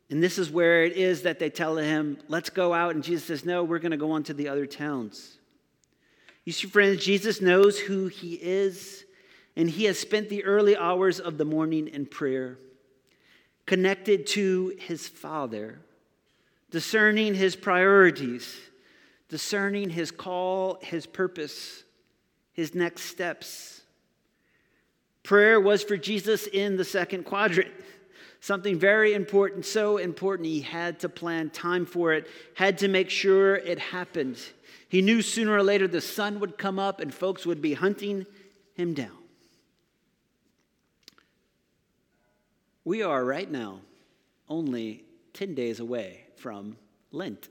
And 0.10 0.24
this 0.24 0.40
is 0.40 0.50
where 0.50 0.86
it 0.86 0.94
is 0.94 1.22
that 1.22 1.38
they 1.38 1.52
tell 1.52 1.78
him, 1.78 2.18
let's 2.28 2.50
go 2.50 2.74
out. 2.74 2.96
And 2.96 3.04
Jesus 3.04 3.26
says, 3.26 3.46
no, 3.46 3.64
we're 3.64 3.78
going 3.78 3.92
to 3.92 3.98
go 3.98 4.14
on 4.14 4.24
to 4.24 4.34
the 4.34 4.48
other 4.48 4.66
towns. 4.66 5.38
You 6.46 6.52
see, 6.52 6.68
friends, 6.68 7.06
Jesus 7.06 7.42
knows 7.42 7.78
who 7.78 8.08
he 8.08 8.40
is, 8.42 9.06
and 9.56 9.70
he 9.70 9.84
has 9.84 10.00
spent 10.00 10.30
the 10.30 10.44
early 10.46 10.76
hours 10.76 11.20
of 11.20 11.38
the 11.38 11.46
morning 11.46 11.88
in 11.90 12.08
prayer, 12.08 12.58
connected 13.66 14.28
to 14.28 14.76
his 14.80 15.08
Father, 15.08 15.80
discerning 16.70 17.34
his 17.34 17.56
priorities, 17.56 18.58
discerning 19.30 19.90
his 19.90 20.12
call, 20.12 20.80
his 20.82 21.06
purpose, 21.06 21.84
his 22.52 22.76
next 22.76 23.04
steps. 23.04 23.82
Prayer 25.24 25.60
was 25.60 25.84
for 25.84 25.98
Jesus 25.98 26.48
in 26.48 26.78
the 26.78 26.84
second 26.84 27.24
quadrant 27.24 27.72
something 28.44 28.78
very 28.78 29.14
important, 29.14 29.66
so 29.66 29.96
important, 29.96 30.46
he 30.46 30.60
had 30.60 31.00
to 31.00 31.08
plan 31.08 31.50
time 31.50 31.86
for 31.86 32.12
it, 32.12 32.28
had 32.56 32.78
to 32.78 32.90
make 32.90 33.10
sure 33.10 33.56
it 33.56 33.80
happened. 33.80 34.38
He 34.90 35.02
knew 35.02 35.22
sooner 35.22 35.54
or 35.54 35.64
later 35.64 35.88
the 35.88 36.02
sun 36.02 36.42
would 36.42 36.58
come 36.58 36.78
up 36.78 37.00
and 37.00 37.14
folks 37.14 37.46
would 37.46 37.62
be 37.62 37.74
hunting 37.74 38.26
him 38.76 38.94
down. 38.94 39.23
We 42.86 43.02
are 43.02 43.24
right 43.24 43.50
now 43.50 43.80
only 44.50 45.06
10 45.34 45.56
days 45.56 45.80
away 45.80 46.26
from 46.36 46.78
Lent. 47.12 47.48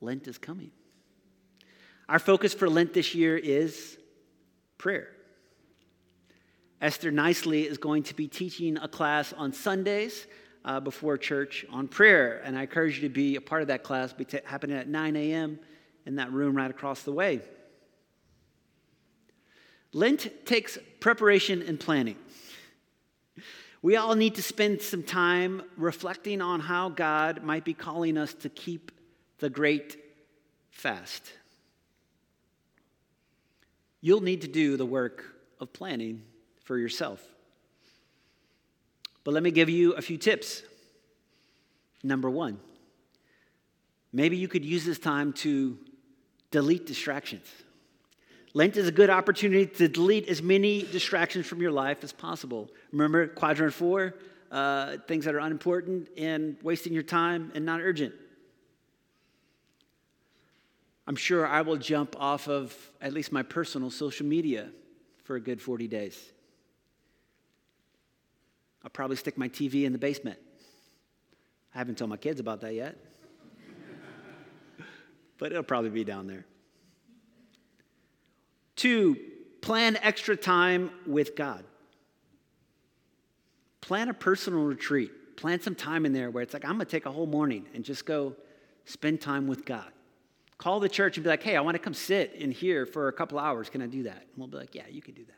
Lent 0.00 0.26
is 0.26 0.38
coming. 0.38 0.70
Our 2.08 2.18
focus 2.18 2.54
for 2.54 2.68
Lent 2.68 2.94
this 2.94 3.14
year 3.14 3.36
is 3.36 3.98
prayer. 4.78 5.08
Esther 6.80 7.10
Nicely 7.10 7.66
is 7.66 7.78
going 7.78 8.02
to 8.04 8.14
be 8.14 8.28
teaching 8.28 8.76
a 8.76 8.88
class 8.88 9.32
on 9.32 9.52
Sundays 9.52 10.26
uh, 10.64 10.80
before 10.80 11.16
church 11.16 11.64
on 11.70 11.88
prayer. 11.88 12.42
And 12.44 12.58
I 12.58 12.62
encourage 12.62 12.96
you 12.96 13.08
to 13.08 13.14
be 13.14 13.36
a 13.36 13.40
part 13.40 13.62
of 13.62 13.68
that 13.68 13.82
class, 13.82 14.12
be 14.12 14.24
t- 14.24 14.40
happening 14.44 14.76
at 14.76 14.88
9 14.88 15.16
a.m. 15.16 15.58
in 16.06 16.16
that 16.16 16.32
room 16.32 16.56
right 16.56 16.70
across 16.70 17.02
the 17.02 17.12
way. 17.12 17.40
Lent 19.92 20.44
takes 20.44 20.76
preparation 21.00 21.62
and 21.62 21.78
planning. 21.78 22.16
We 23.82 23.96
all 23.96 24.14
need 24.14 24.36
to 24.36 24.42
spend 24.42 24.80
some 24.80 25.02
time 25.02 25.62
reflecting 25.76 26.40
on 26.40 26.60
how 26.60 26.88
God 26.88 27.42
might 27.44 27.64
be 27.64 27.74
calling 27.74 28.16
us 28.16 28.32
to 28.34 28.48
keep 28.48 28.90
the 29.38 29.50
great 29.50 29.98
fast. 30.70 31.32
You'll 34.00 34.22
need 34.22 34.42
to 34.42 34.48
do 34.48 34.76
the 34.76 34.86
work 34.86 35.24
of 35.60 35.72
planning 35.72 36.22
for 36.64 36.78
yourself. 36.78 37.22
But 39.22 39.34
let 39.34 39.42
me 39.42 39.50
give 39.50 39.68
you 39.68 39.92
a 39.92 40.02
few 40.02 40.18
tips. 40.18 40.62
Number 42.02 42.28
one, 42.28 42.60
maybe 44.12 44.36
you 44.36 44.48
could 44.48 44.64
use 44.64 44.84
this 44.84 44.98
time 44.98 45.32
to 45.34 45.78
delete 46.50 46.86
distractions. 46.86 47.46
Lent 48.56 48.76
is 48.76 48.86
a 48.86 48.92
good 48.92 49.10
opportunity 49.10 49.66
to 49.66 49.88
delete 49.88 50.28
as 50.28 50.40
many 50.40 50.82
distractions 50.82 51.44
from 51.44 51.60
your 51.60 51.72
life 51.72 52.04
as 52.04 52.12
possible. 52.12 52.70
Remember, 52.92 53.26
quadrant 53.26 53.74
four, 53.74 54.14
uh, 54.52 54.98
things 55.08 55.24
that 55.24 55.34
are 55.34 55.40
unimportant 55.40 56.08
and 56.16 56.56
wasting 56.62 56.92
your 56.92 57.02
time 57.02 57.50
and 57.56 57.66
not 57.66 57.80
urgent. 57.80 58.14
I'm 61.08 61.16
sure 61.16 61.44
I 61.44 61.62
will 61.62 61.76
jump 61.76 62.14
off 62.18 62.48
of 62.48 62.74
at 63.00 63.12
least 63.12 63.32
my 63.32 63.42
personal 63.42 63.90
social 63.90 64.24
media 64.24 64.70
for 65.24 65.34
a 65.34 65.40
good 65.40 65.60
40 65.60 65.88
days. 65.88 66.16
I'll 68.84 68.90
probably 68.90 69.16
stick 69.16 69.36
my 69.36 69.48
TV 69.48 69.84
in 69.84 69.92
the 69.92 69.98
basement. 69.98 70.38
I 71.74 71.78
haven't 71.78 71.98
told 71.98 72.10
my 72.10 72.16
kids 72.16 72.38
about 72.38 72.60
that 72.60 72.74
yet, 72.74 72.96
but 75.38 75.50
it'll 75.50 75.64
probably 75.64 75.90
be 75.90 76.04
down 76.04 76.28
there. 76.28 76.46
Two, 78.84 79.16
plan 79.62 79.96
extra 80.02 80.36
time 80.36 80.90
with 81.06 81.36
God. 81.36 81.64
Plan 83.80 84.10
a 84.10 84.12
personal 84.12 84.62
retreat. 84.62 85.38
Plan 85.38 85.58
some 85.62 85.74
time 85.74 86.04
in 86.04 86.12
there 86.12 86.30
where 86.30 86.42
it's 86.42 86.52
like, 86.52 86.66
I'm 86.66 86.72
going 86.72 86.80
to 86.80 86.84
take 86.84 87.06
a 87.06 87.10
whole 87.10 87.24
morning 87.24 87.64
and 87.72 87.82
just 87.82 88.04
go 88.04 88.36
spend 88.84 89.22
time 89.22 89.46
with 89.46 89.64
God. 89.64 89.90
Call 90.58 90.80
the 90.80 90.88
church 90.90 91.16
and 91.16 91.24
be 91.24 91.30
like, 91.30 91.42
hey, 91.42 91.56
I 91.56 91.62
want 91.62 91.76
to 91.76 91.78
come 91.78 91.94
sit 91.94 92.34
in 92.34 92.50
here 92.50 92.84
for 92.84 93.08
a 93.08 93.12
couple 93.14 93.38
hours. 93.38 93.70
Can 93.70 93.80
I 93.80 93.86
do 93.86 94.02
that? 94.02 94.18
And 94.18 94.36
we'll 94.36 94.48
be 94.48 94.58
like, 94.58 94.74
yeah, 94.74 94.86
you 94.90 95.00
can 95.00 95.14
do 95.14 95.24
that. 95.24 95.32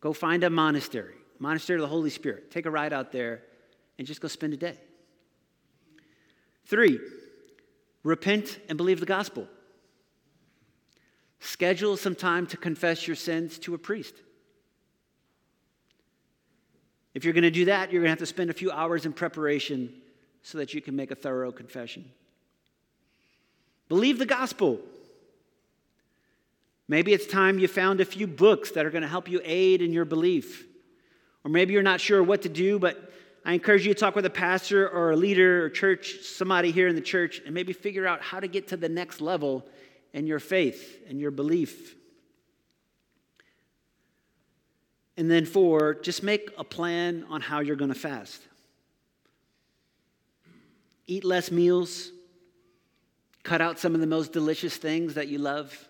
Go 0.00 0.12
find 0.12 0.44
a 0.44 0.50
monastery 0.50 1.16
Monastery 1.40 1.80
of 1.80 1.82
the 1.82 1.88
Holy 1.88 2.10
Spirit. 2.10 2.48
Take 2.52 2.66
a 2.66 2.70
ride 2.70 2.92
out 2.92 3.10
there 3.10 3.42
and 3.98 4.06
just 4.06 4.20
go 4.20 4.28
spend 4.28 4.54
a 4.54 4.56
day. 4.56 4.78
Three, 6.64 7.00
repent 8.04 8.60
and 8.68 8.78
believe 8.78 9.00
the 9.00 9.04
gospel. 9.04 9.48
Schedule 11.40 11.96
some 11.96 12.14
time 12.14 12.46
to 12.48 12.56
confess 12.56 13.06
your 13.06 13.16
sins 13.16 13.58
to 13.60 13.74
a 13.74 13.78
priest. 13.78 14.14
If 17.14 17.24
you're 17.24 17.32
going 17.32 17.42
to 17.42 17.50
do 17.50 17.66
that, 17.66 17.92
you're 17.92 18.00
going 18.00 18.08
to 18.08 18.12
have 18.12 18.18
to 18.18 18.26
spend 18.26 18.50
a 18.50 18.54
few 18.54 18.70
hours 18.70 19.06
in 19.06 19.12
preparation 19.12 19.92
so 20.42 20.58
that 20.58 20.74
you 20.74 20.80
can 20.80 20.96
make 20.96 21.10
a 21.10 21.14
thorough 21.14 21.52
confession. 21.52 22.10
Believe 23.88 24.18
the 24.18 24.26
gospel. 24.26 24.80
Maybe 26.88 27.12
it's 27.12 27.26
time 27.26 27.58
you 27.58 27.68
found 27.68 28.00
a 28.00 28.04
few 28.04 28.26
books 28.26 28.72
that 28.72 28.84
are 28.84 28.90
going 28.90 29.02
to 29.02 29.08
help 29.08 29.28
you 29.28 29.40
aid 29.44 29.80
in 29.80 29.92
your 29.92 30.04
belief. 30.04 30.66
Or 31.44 31.50
maybe 31.50 31.72
you're 31.72 31.82
not 31.82 32.00
sure 32.00 32.22
what 32.22 32.42
to 32.42 32.48
do, 32.48 32.78
but 32.78 33.12
I 33.44 33.52
encourage 33.52 33.86
you 33.86 33.94
to 33.94 33.98
talk 33.98 34.16
with 34.16 34.26
a 34.26 34.30
pastor 34.30 34.88
or 34.88 35.12
a 35.12 35.16
leader 35.16 35.64
or 35.64 35.70
church, 35.70 36.22
somebody 36.22 36.72
here 36.72 36.88
in 36.88 36.94
the 36.94 37.00
church, 37.00 37.40
and 37.44 37.54
maybe 37.54 37.72
figure 37.72 38.06
out 38.06 38.22
how 38.22 38.40
to 38.40 38.48
get 38.48 38.68
to 38.68 38.76
the 38.76 38.88
next 38.88 39.20
level 39.20 39.66
in 40.14 40.28
your 40.28 40.38
faith 40.38 41.02
and 41.08 41.20
your 41.20 41.32
belief. 41.32 41.96
And 45.16 45.30
then, 45.30 45.44
four, 45.44 45.94
just 45.94 46.22
make 46.22 46.50
a 46.56 46.64
plan 46.64 47.26
on 47.28 47.40
how 47.40 47.60
you're 47.60 47.76
going 47.76 47.92
to 47.92 47.98
fast. 47.98 48.40
Eat 51.06 51.24
less 51.24 51.50
meals, 51.50 52.10
cut 53.42 53.60
out 53.60 53.78
some 53.78 53.94
of 53.94 54.00
the 54.00 54.06
most 54.06 54.32
delicious 54.32 54.76
things 54.76 55.14
that 55.14 55.28
you 55.28 55.38
love. 55.38 55.88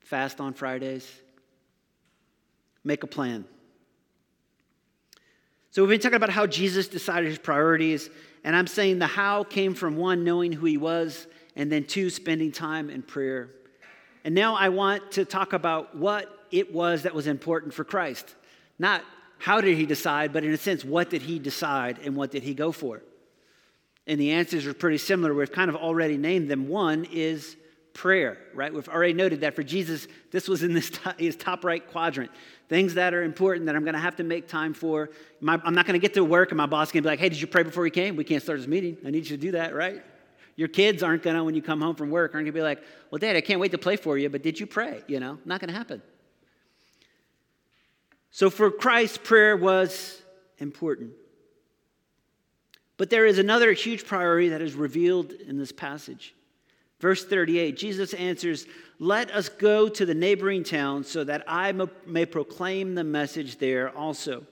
fast 0.00 0.40
on 0.40 0.52
Fridays. 0.52 1.10
Make 2.84 3.02
a 3.02 3.06
plan. 3.06 3.46
So, 5.70 5.82
we've 5.82 5.88
been 5.88 6.00
talking 6.00 6.16
about 6.16 6.28
how 6.30 6.46
Jesus 6.46 6.86
decided 6.86 7.30
his 7.30 7.38
priorities, 7.38 8.10
and 8.44 8.54
I'm 8.54 8.66
saying 8.66 8.98
the 8.98 9.06
how 9.06 9.44
came 9.44 9.72
from 9.72 9.96
one, 9.96 10.22
knowing 10.22 10.52
who 10.52 10.66
he 10.66 10.76
was, 10.76 11.26
and 11.56 11.70
then 11.70 11.84
two, 11.84 12.10
spending 12.10 12.52
time 12.52 12.90
in 12.90 13.02
prayer. 13.02 13.50
And 14.24 14.34
now 14.34 14.54
I 14.54 14.68
want 14.68 15.12
to 15.12 15.24
talk 15.24 15.52
about 15.52 15.96
what 15.96 16.46
it 16.50 16.72
was 16.72 17.02
that 17.02 17.14
was 17.14 17.26
important 17.26 17.74
for 17.74 17.84
Christ. 17.84 18.34
Not 18.78 19.02
how 19.38 19.60
did 19.60 19.76
he 19.76 19.86
decide, 19.86 20.32
but 20.32 20.44
in 20.44 20.52
a 20.52 20.56
sense, 20.56 20.84
what 20.84 21.10
did 21.10 21.22
he 21.22 21.38
decide 21.38 21.98
and 22.04 22.14
what 22.14 22.30
did 22.30 22.42
he 22.42 22.54
go 22.54 22.70
for? 22.70 23.02
And 24.06 24.20
the 24.20 24.32
answers 24.32 24.66
are 24.66 24.74
pretty 24.74 24.98
similar. 24.98 25.34
We've 25.34 25.50
kind 25.50 25.68
of 25.68 25.76
already 25.76 26.16
named 26.16 26.48
them. 26.48 26.68
One 26.68 27.04
is 27.12 27.56
prayer, 27.94 28.38
right? 28.54 28.72
We've 28.72 28.88
already 28.88 29.12
noted 29.12 29.40
that 29.42 29.54
for 29.54 29.62
Jesus, 29.62 30.08
this 30.30 30.48
was 30.48 30.62
in 30.62 30.72
this 30.74 30.90
top, 30.92 31.18
his 31.18 31.36
top 31.36 31.64
right 31.64 31.86
quadrant. 31.90 32.30
Things 32.68 32.94
that 32.94 33.14
are 33.14 33.22
important 33.22 33.66
that 33.66 33.76
I'm 33.76 33.84
going 33.84 33.94
to 33.94 34.00
have 34.00 34.16
to 34.16 34.24
make 34.24 34.48
time 34.48 34.74
for. 34.74 35.10
My, 35.40 35.60
I'm 35.64 35.74
not 35.74 35.86
going 35.86 36.00
to 36.00 36.04
get 36.04 36.14
to 36.14 36.24
work 36.24 36.50
and 36.50 36.56
my 36.56 36.66
boss 36.66 36.90
can 36.90 37.02
be 37.02 37.08
like, 37.08 37.18
hey, 37.18 37.28
did 37.28 37.40
you 37.40 37.46
pray 37.46 37.62
before 37.62 37.84
you 37.84 37.92
came? 37.92 38.16
We 38.16 38.24
can't 38.24 38.42
start 38.42 38.58
this 38.58 38.68
meeting. 38.68 38.96
I 39.04 39.10
need 39.10 39.28
you 39.28 39.36
to 39.36 39.40
do 39.40 39.50
that, 39.52 39.74
right? 39.74 40.02
Your 40.56 40.68
kids 40.68 41.02
aren't 41.02 41.22
going 41.22 41.36
to, 41.36 41.44
when 41.44 41.54
you 41.54 41.62
come 41.62 41.80
home 41.80 41.94
from 41.94 42.10
work, 42.10 42.34
aren't 42.34 42.44
going 42.44 42.52
to 42.54 42.58
be 42.58 42.62
like, 42.62 42.82
well, 43.10 43.18
Dad, 43.18 43.36
I 43.36 43.40
can't 43.40 43.60
wait 43.60 43.72
to 43.72 43.78
play 43.78 43.96
for 43.96 44.18
you, 44.18 44.28
but 44.28 44.42
did 44.42 44.60
you 44.60 44.66
pray? 44.66 45.02
You 45.06 45.20
know, 45.20 45.38
not 45.44 45.60
going 45.60 45.70
to 45.70 45.76
happen. 45.76 46.02
So 48.30 48.50
for 48.50 48.70
Christ, 48.70 49.22
prayer 49.22 49.56
was 49.56 50.20
important. 50.58 51.12
But 52.96 53.10
there 53.10 53.26
is 53.26 53.38
another 53.38 53.72
huge 53.72 54.06
priority 54.06 54.50
that 54.50 54.62
is 54.62 54.74
revealed 54.74 55.32
in 55.32 55.58
this 55.58 55.72
passage. 55.72 56.34
Verse 57.00 57.24
38 57.24 57.76
Jesus 57.76 58.14
answers, 58.14 58.66
Let 58.98 59.30
us 59.32 59.48
go 59.48 59.88
to 59.88 60.06
the 60.06 60.14
neighboring 60.14 60.62
towns 60.62 61.10
so 61.10 61.24
that 61.24 61.44
I 61.48 61.72
may 62.06 62.24
proclaim 62.24 62.94
the 62.94 63.04
message 63.04 63.58
there 63.58 63.90
also. 63.90 64.46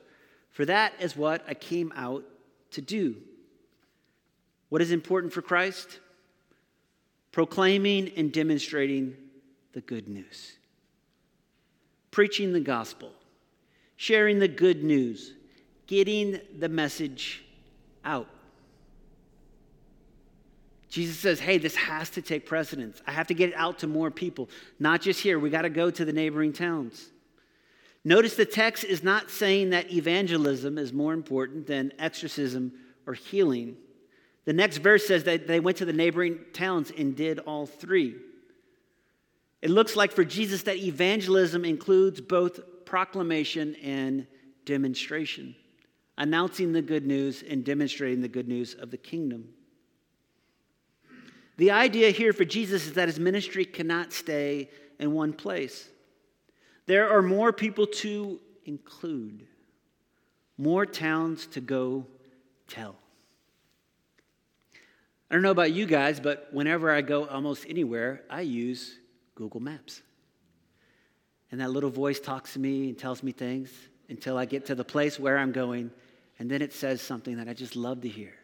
For 0.50 0.64
that 0.64 0.92
is 0.98 1.16
what 1.16 1.44
I 1.46 1.54
came 1.54 1.92
out 1.94 2.24
to 2.72 2.82
do. 2.82 3.16
What 4.70 4.80
is 4.80 4.92
important 4.92 5.32
for 5.32 5.42
Christ? 5.42 6.00
Proclaiming 7.32 8.10
and 8.16 8.32
demonstrating 8.32 9.14
the 9.72 9.80
good 9.82 10.08
news, 10.08 10.56
preaching 12.10 12.52
the 12.52 12.60
gospel, 12.60 13.12
sharing 13.96 14.38
the 14.40 14.48
good 14.48 14.82
news, 14.82 15.34
getting 15.86 16.40
the 16.58 16.68
message 16.68 17.44
out. 18.04 18.26
Jesus 20.88 21.18
says, 21.18 21.38
hey, 21.38 21.58
this 21.58 21.76
has 21.76 22.10
to 22.10 22.22
take 22.22 22.46
precedence. 22.46 23.00
I 23.06 23.12
have 23.12 23.28
to 23.28 23.34
get 23.34 23.50
it 23.50 23.54
out 23.54 23.78
to 23.80 23.86
more 23.86 24.10
people, 24.10 24.48
not 24.80 25.00
just 25.00 25.20
here. 25.20 25.38
We 25.38 25.50
got 25.50 25.62
to 25.62 25.70
go 25.70 25.88
to 25.88 26.04
the 26.04 26.12
neighboring 26.12 26.52
towns. 26.52 27.10
Notice 28.04 28.34
the 28.34 28.44
text 28.44 28.82
is 28.82 29.04
not 29.04 29.30
saying 29.30 29.70
that 29.70 29.92
evangelism 29.92 30.78
is 30.78 30.92
more 30.92 31.12
important 31.12 31.68
than 31.68 31.92
exorcism 31.98 32.72
or 33.06 33.14
healing. 33.14 33.76
The 34.44 34.52
next 34.52 34.78
verse 34.78 35.06
says 35.06 35.24
that 35.24 35.46
they 35.46 35.60
went 35.60 35.76
to 35.78 35.84
the 35.84 35.92
neighboring 35.92 36.38
towns 36.52 36.90
and 36.96 37.14
did 37.14 37.38
all 37.40 37.66
three. 37.66 38.16
It 39.62 39.70
looks 39.70 39.96
like 39.96 40.12
for 40.12 40.24
Jesus 40.24 40.62
that 40.62 40.76
evangelism 40.76 41.64
includes 41.64 42.20
both 42.20 42.60
proclamation 42.86 43.76
and 43.76 44.26
demonstration, 44.64 45.54
announcing 46.16 46.72
the 46.72 46.82
good 46.82 47.06
news 47.06 47.42
and 47.48 47.64
demonstrating 47.64 48.22
the 48.22 48.28
good 48.28 48.48
news 48.48 48.74
of 48.74 48.90
the 48.90 48.96
kingdom. 48.96 49.50
The 51.58 51.72
idea 51.72 52.10
here 52.10 52.32
for 52.32 52.46
Jesus 52.46 52.86
is 52.86 52.94
that 52.94 53.08
his 53.08 53.20
ministry 53.20 53.66
cannot 53.66 54.14
stay 54.14 54.70
in 54.98 55.12
one 55.12 55.34
place. 55.34 55.90
There 56.86 57.10
are 57.10 57.22
more 57.22 57.52
people 57.52 57.86
to 57.86 58.40
include, 58.64 59.46
more 60.56 60.86
towns 60.86 61.46
to 61.48 61.60
go 61.60 62.06
tell. 62.66 62.96
I 65.30 65.34
don't 65.34 65.42
know 65.42 65.52
about 65.52 65.72
you 65.72 65.86
guys, 65.86 66.18
but 66.18 66.48
whenever 66.50 66.90
I 66.90 67.02
go 67.02 67.26
almost 67.28 67.64
anywhere, 67.68 68.22
I 68.28 68.40
use 68.40 68.98
Google 69.36 69.60
Maps. 69.60 70.02
And 71.52 71.60
that 71.60 71.70
little 71.70 71.90
voice 71.90 72.18
talks 72.18 72.54
to 72.54 72.58
me 72.58 72.88
and 72.88 72.98
tells 72.98 73.22
me 73.22 73.30
things 73.30 73.70
until 74.08 74.36
I 74.36 74.44
get 74.44 74.66
to 74.66 74.74
the 74.74 74.84
place 74.84 75.20
where 75.20 75.38
I'm 75.38 75.52
going. 75.52 75.92
And 76.40 76.50
then 76.50 76.62
it 76.62 76.72
says 76.72 77.00
something 77.00 77.36
that 77.36 77.48
I 77.48 77.54
just 77.54 77.76
love 77.76 78.00
to 78.02 78.08
hear 78.08 78.34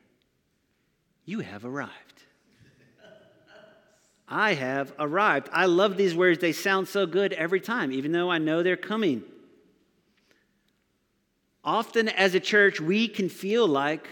You 1.24 1.40
have 1.40 1.64
arrived. 1.64 1.92
I 4.28 4.54
have 4.54 4.92
arrived. 4.98 5.48
I 5.52 5.66
love 5.66 5.96
these 5.96 6.14
words. 6.14 6.40
They 6.40 6.52
sound 6.52 6.88
so 6.88 7.06
good 7.06 7.32
every 7.32 7.60
time, 7.60 7.92
even 7.92 8.12
though 8.12 8.30
I 8.30 8.38
know 8.38 8.62
they're 8.62 8.76
coming. 8.76 9.22
Often, 11.64 12.08
as 12.10 12.34
a 12.34 12.40
church, 12.40 12.80
we 12.80 13.08
can 13.08 13.28
feel 13.28 13.66
like 13.66 14.08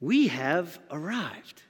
we 0.00 0.28
have 0.28 0.78
arrived. 0.90 1.62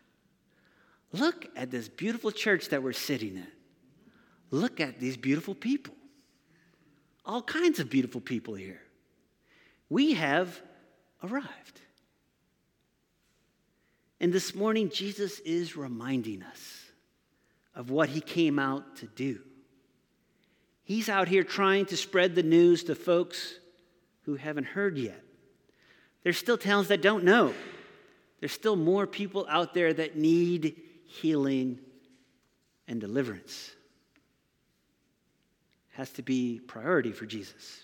Look 1.13 1.49
at 1.57 1.71
this 1.71 1.89
beautiful 1.89 2.31
church 2.31 2.69
that 2.69 2.83
we're 2.83 2.93
sitting 2.93 3.37
in. 3.37 3.47
Look 4.51 4.81
at 4.81 5.01
these 5.01 5.17
beautiful 5.17 5.55
people. 5.55 5.95
All 7.25 7.43
kinds 7.43 7.81
of 7.81 7.91
beautiful 7.91 8.21
people 8.21 8.55
here. 8.55 8.81
We 9.89 10.15
have 10.15 10.61
arrived. 11.23 11.81
And 14.21 14.33
this 14.33 14.55
morning, 14.55 14.91
Jesus 14.91 15.39
is 15.41 15.77
reminding 15.77 16.43
us 16.43 16.85
of 17.75 17.91
what 17.91 18.09
he 18.09 18.21
came 18.21 18.59
out 18.59 18.97
to 18.97 19.07
do. 19.07 19.41
He's 20.83 21.09
out 21.09 21.29
here 21.29 21.45
trying 21.45 21.87
to 21.87 21.97
spread 21.97 22.35
the 22.35 22.43
news 22.43 22.85
to 22.85 22.95
folks 22.95 23.55
who 24.23 24.35
haven't 24.35 24.65
heard 24.65 24.99
yet. 24.99 25.23
There's 26.23 26.37
still 26.37 26.59
towns 26.59 26.89
that 26.89 27.01
don't 27.01 27.25
know. 27.25 27.55
There's 28.41 28.53
still 28.53 28.77
more 28.77 29.07
people 29.07 29.47
out 29.49 29.73
there 29.73 29.93
that 29.93 30.17
need 30.17 30.77
healing 31.11 31.79
and 32.87 33.01
deliverance. 33.01 33.73
Has 35.91 36.11
to 36.13 36.23
be 36.23 36.61
priority 36.61 37.13
for 37.13 37.27
Jesus. 37.27 37.83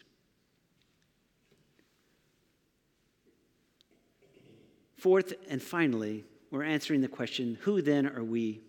Fourth 4.96 5.34
and 5.50 5.60
finally, 5.60 6.24
we're 6.50 6.62
answering 6.62 7.00
the 7.00 7.08
question 7.08 7.58
who 7.62 7.82
then 7.82 8.06
are 8.06 8.24
we 8.24 8.60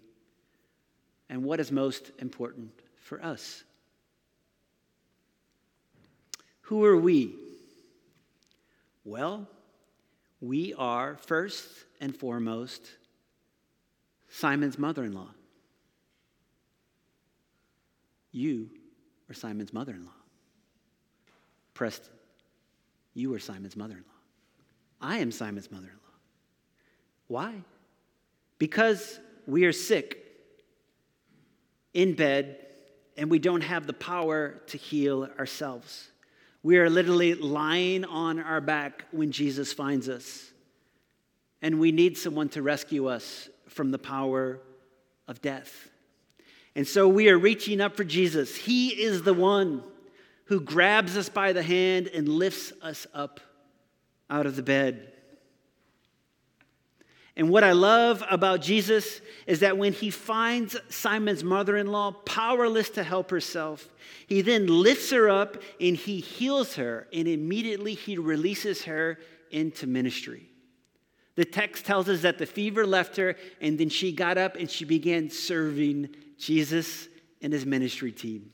and 1.29 1.43
what 1.43 1.59
is 1.59 1.71
most 1.71 2.11
important 2.19 2.71
for 2.99 3.23
us. 3.23 3.63
Who 6.61 6.83
are 6.83 6.97
we? 6.97 7.35
Well, 9.05 9.47
we 10.41 10.73
are 10.73 11.15
first 11.17 11.67
and 12.01 12.15
foremost 12.15 12.81
Simon's 14.37 14.77
mother 14.77 15.03
in 15.03 15.13
law. 15.13 15.29
You 18.31 18.69
are 19.31 19.33
Simon's 19.33 19.73
mother 19.73 19.93
in 19.93 20.05
law. 20.05 20.11
Preston, 21.73 22.13
you 23.15 23.33
are 23.33 23.39
Simon's 23.39 23.75
mother 23.75 23.95
in 23.95 24.01
law. 24.01 25.09
I 25.09 25.17
am 25.17 25.31
Simon's 25.31 25.71
mother 25.71 25.87
in 25.87 25.93
law. 25.93 26.19
Why? 27.29 27.55
Because 28.59 29.19
we 29.47 29.65
are 29.65 29.71
sick 29.71 30.23
in 31.95 32.13
bed 32.13 32.59
and 33.17 33.31
we 33.31 33.39
don't 33.39 33.61
have 33.61 33.87
the 33.87 33.93
power 33.93 34.61
to 34.67 34.77
heal 34.77 35.27
ourselves. 35.39 36.11
We 36.61 36.77
are 36.77 36.91
literally 36.91 37.33
lying 37.33 38.05
on 38.05 38.37
our 38.39 38.61
back 38.61 39.05
when 39.09 39.31
Jesus 39.31 39.73
finds 39.73 40.07
us. 40.07 40.51
And 41.63 41.79
we 41.79 41.91
need 41.91 42.19
someone 42.19 42.49
to 42.49 42.61
rescue 42.61 43.07
us 43.07 43.49
from 43.67 43.91
the 43.91 43.99
power 43.99 44.59
of 45.27 45.41
death. 45.41 45.89
And 46.75 46.87
so 46.87 47.07
we 47.07 47.29
are 47.29 47.37
reaching 47.37 47.81
up 47.81 47.95
for 47.95 48.03
Jesus. 48.03 48.55
He 48.55 48.89
is 48.89 49.23
the 49.23 49.33
one 49.33 49.83
who 50.45 50.59
grabs 50.59 51.17
us 51.17 51.29
by 51.29 51.53
the 51.53 51.63
hand 51.63 52.07
and 52.07 52.29
lifts 52.29 52.71
us 52.81 53.07
up 53.13 53.39
out 54.29 54.45
of 54.45 54.55
the 54.55 54.63
bed. 54.63 55.11
And 57.35 57.49
what 57.49 57.63
I 57.63 57.73
love 57.73 58.23
about 58.31 58.61
Jesus 58.61 59.21
is 59.45 59.59
that 59.59 59.77
when 59.77 59.93
he 59.93 60.09
finds 60.09 60.75
Simon's 60.89 61.43
mother 61.43 61.77
in 61.77 61.87
law 61.87 62.11
powerless 62.11 62.89
to 62.91 63.03
help 63.03 63.29
herself, 63.29 63.87
he 64.25 64.41
then 64.41 64.65
lifts 64.65 65.11
her 65.11 65.29
up 65.29 65.57
and 65.79 65.95
he 65.95 66.19
heals 66.19 66.75
her, 66.75 67.07
and 67.13 67.27
immediately 67.27 67.93
he 67.93 68.17
releases 68.17 68.85
her 68.85 69.19
into 69.51 69.85
ministry. 69.85 70.49
The 71.37 71.45
text 71.45 71.85
tells 71.85 72.09
us 72.09 72.23
that 72.23 72.39
the 72.39 72.47
fever 72.47 72.85
left 72.85 73.15
her, 73.17 73.35
and 73.61 73.77
then 73.77 73.89
she 73.89 74.11
got 74.11 74.39
up 74.39 74.55
and 74.55 74.69
she 74.69 74.85
began 74.85 75.29
serving 75.29 76.09
Jesus 76.39 77.07
and 77.43 77.53
his 77.53 77.63
ministry 77.63 78.11
team. 78.11 78.51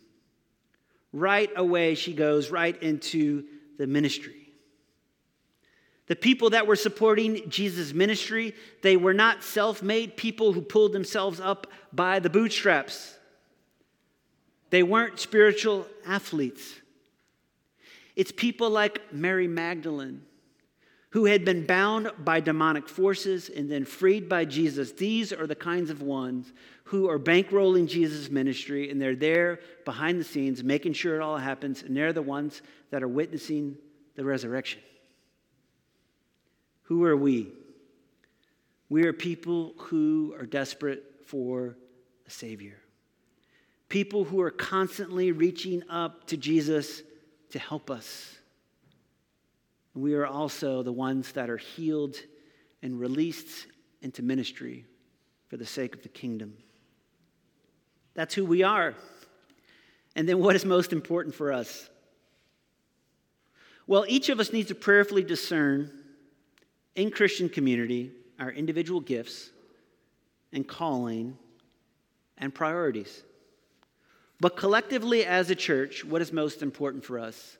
Right 1.14 1.50
away, 1.56 1.96
she 1.96 2.14
goes 2.14 2.52
right 2.52 2.80
into 2.84 3.46
the 3.78 3.88
ministry. 3.88 4.50
The 6.08 6.18
people 6.18 6.50
that 6.50 6.68
were 6.68 6.76
supporting 6.76 7.50
Jesus' 7.50 7.94
ministry, 7.94 8.54
they 8.82 8.98
were 8.98 9.14
not 9.14 9.44
self 9.44 9.82
made 9.82 10.18
people 10.18 10.52
who 10.52 10.62
pulled 10.62 10.92
themselves 10.92 11.40
up 11.40 11.68
by 11.94 12.20
the 12.20 12.30
bootstraps. 12.30 13.18
They 14.72 14.84
weren't 14.84 15.22
spiritual 15.22 15.88
athletes. 16.06 16.74
It's 18.18 18.34
people 18.34 18.70
like 18.70 19.14
Mary 19.14 19.48
Magdalene, 19.48 20.24
who 21.14 21.26
had 21.26 21.46
been 21.46 21.64
bound 21.64 22.12
by 22.18 22.40
demonic 22.40 22.90
forces 22.90 23.48
and 23.48 23.70
then 23.70 23.86
freed 23.86 24.28
by 24.28 24.44
Jesus. 24.44 24.94
These 24.94 25.32
are 25.32 25.46
the 25.46 25.54
kinds 25.54 25.92
of 25.92 26.02
ones 26.02 26.52
who 26.86 27.08
are 27.08 27.20
bankrolling 27.20 27.88
Jesus' 27.88 28.32
ministry, 28.32 28.90
and 28.90 29.00
they're 29.00 29.16
there 29.16 29.60
behind 29.86 30.20
the 30.20 30.24
scenes, 30.24 30.64
making 30.64 30.94
sure 30.94 31.16
it 31.16 31.22
all 31.22 31.38
happens, 31.38 31.84
and 31.84 31.96
they're 31.96 32.14
the 32.14 32.24
ones 32.24 32.64
that 32.90 33.04
are 33.04 33.08
witnessing 33.08 33.78
the 34.16 34.26
resurrection. 34.26 34.82
Who 36.86 37.04
are 37.04 37.16
we? 37.16 37.52
We 38.90 39.06
are 39.06 39.14
people 39.14 39.76
who 39.78 40.34
are 40.40 40.48
desperate 40.48 41.04
for 41.28 41.78
a 42.26 42.32
Savior. 42.32 42.80
People 43.88 44.24
who 44.24 44.42
are 44.42 44.50
constantly 44.50 45.32
reaching 45.32 45.84
up 45.92 46.26
to 46.30 46.38
Jesus 46.38 47.04
to 47.52 47.60
help 47.60 47.92
us. 47.92 48.36
We 49.94 50.16
are 50.16 50.26
also 50.26 50.84
the 50.84 50.92
ones 50.92 51.32
that 51.34 51.50
are 51.50 51.58
healed 51.58 52.16
and 52.82 53.00
released 53.00 53.68
into 54.02 54.22
ministry 54.22 54.86
for 55.48 55.58
the 55.58 55.66
sake 55.66 55.96
of 55.96 56.04
the 56.04 56.10
kingdom. 56.10 56.58
That's 58.14 58.34
who 58.34 58.46
we 58.46 58.64
are. 58.64 58.96
And 60.16 60.28
then 60.28 60.40
what 60.40 60.56
is 60.56 60.66
most 60.66 60.94
important 60.94 61.36
for 61.36 61.52
us? 61.52 61.90
Well, 63.88 64.06
each 64.08 64.30
of 64.30 64.40
us 64.40 64.54
needs 64.54 64.70
to 64.70 64.76
prayerfully 64.76 65.24
discern 65.24 65.92
in 66.96 67.12
Christian 67.12 67.50
community 67.50 68.12
our 68.40 68.52
individual 68.52 69.00
gifts 69.00 69.50
and 70.52 70.68
calling 70.68 71.38
and 72.38 72.54
priorities. 72.54 73.24
But 74.40 74.58
collectively, 74.58 75.26
as 75.26 75.50
a 75.50 75.56
church, 75.56 76.04
what 76.04 76.22
is 76.22 76.32
most 76.32 76.62
important 76.62 77.04
for 77.06 77.20
us? 77.20 77.58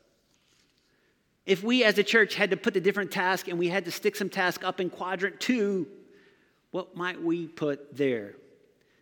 If 1.46 1.64
we 1.64 1.84
as 1.84 1.98
a 1.98 2.04
church 2.04 2.36
had 2.36 2.52
to 2.52 2.58
put 2.58 2.74
the 2.74 2.80
different 2.82 3.12
task 3.12 3.48
and 3.48 3.60
we 3.60 3.68
had 3.68 3.86
to 3.86 3.92
stick 3.92 4.16
some 4.16 4.30
task 4.30 4.64
up 4.64 4.80
in 4.80 4.90
quadrant 4.90 5.40
two, 5.40 5.88
what 6.72 6.96
might 6.96 7.22
we 7.22 7.48
put 7.48 7.96
there? 7.96 8.36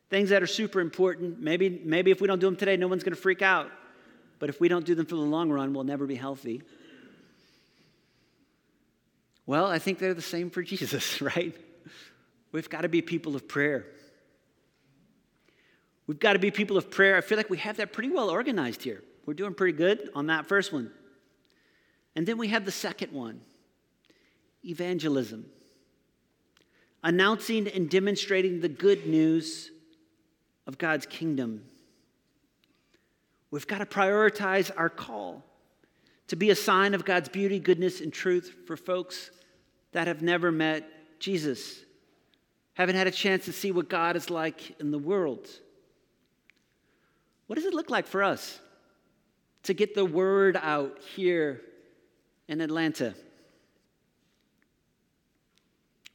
Things 0.09 0.29
that 0.29 0.41
are 0.43 0.47
super 0.47 0.81
important. 0.81 1.39
Maybe, 1.39 1.81
maybe 1.83 2.11
if 2.11 2.19
we 2.19 2.27
don't 2.27 2.39
do 2.39 2.47
them 2.47 2.55
today, 2.55 2.77
no 2.77 2.87
one's 2.87 3.03
going 3.03 3.15
to 3.15 3.21
freak 3.21 3.41
out. 3.41 3.71
But 4.39 4.49
if 4.49 4.59
we 4.59 4.67
don't 4.67 4.85
do 4.85 4.95
them 4.95 5.05
for 5.05 5.15
the 5.15 5.21
long 5.21 5.51
run, 5.51 5.73
we'll 5.73 5.83
never 5.83 6.07
be 6.07 6.15
healthy. 6.15 6.63
Well, 9.45 9.67
I 9.67 9.79
think 9.79 9.99
they're 9.99 10.13
the 10.13 10.21
same 10.21 10.49
for 10.49 10.63
Jesus, 10.63 11.21
right? 11.21 11.55
We've 12.51 12.69
got 12.69 12.81
to 12.81 12.89
be 12.89 13.01
people 13.01 13.35
of 13.35 13.47
prayer. 13.47 13.85
We've 16.07 16.19
got 16.19 16.33
to 16.33 16.39
be 16.39 16.51
people 16.51 16.75
of 16.75 16.91
prayer. 16.91 17.15
I 17.15 17.21
feel 17.21 17.37
like 17.37 17.49
we 17.49 17.57
have 17.59 17.77
that 17.77 17.93
pretty 17.93 18.09
well 18.09 18.29
organized 18.29 18.83
here. 18.83 19.03
We're 19.25 19.35
doing 19.35 19.53
pretty 19.53 19.77
good 19.77 20.09
on 20.15 20.27
that 20.27 20.47
first 20.47 20.73
one. 20.73 20.91
And 22.15 22.27
then 22.27 22.37
we 22.37 22.49
have 22.49 22.65
the 22.65 22.71
second 22.71 23.11
one 23.11 23.41
evangelism, 24.63 25.45
announcing 27.03 27.67
and 27.67 27.89
demonstrating 27.89 28.61
the 28.61 28.69
good 28.69 29.07
news 29.07 29.71
of 30.67 30.77
God's 30.77 31.05
kingdom. 31.05 31.63
We've 33.49 33.67
got 33.67 33.79
to 33.79 33.85
prioritize 33.85 34.71
our 34.75 34.89
call 34.89 35.43
to 36.27 36.35
be 36.35 36.51
a 36.51 36.55
sign 36.55 36.93
of 36.93 37.03
God's 37.03 37.27
beauty, 37.27 37.59
goodness, 37.59 38.01
and 38.01 38.13
truth 38.13 38.55
for 38.65 38.77
folks 38.77 39.31
that 39.91 40.07
have 40.07 40.21
never 40.21 40.51
met 40.51 40.87
Jesus, 41.19 41.83
haven't 42.73 42.95
had 42.95 43.07
a 43.07 43.11
chance 43.11 43.45
to 43.45 43.53
see 43.53 43.71
what 43.71 43.89
God 43.89 44.15
is 44.15 44.29
like 44.29 44.79
in 44.79 44.91
the 44.91 44.99
world. 44.99 45.47
What 47.47 47.57
does 47.57 47.65
it 47.65 47.73
look 47.73 47.89
like 47.89 48.07
for 48.07 48.23
us 48.23 48.59
to 49.63 49.73
get 49.73 49.93
the 49.93 50.05
word 50.05 50.55
out 50.55 50.99
here 51.15 51.61
in 52.47 52.61
Atlanta? 52.61 53.13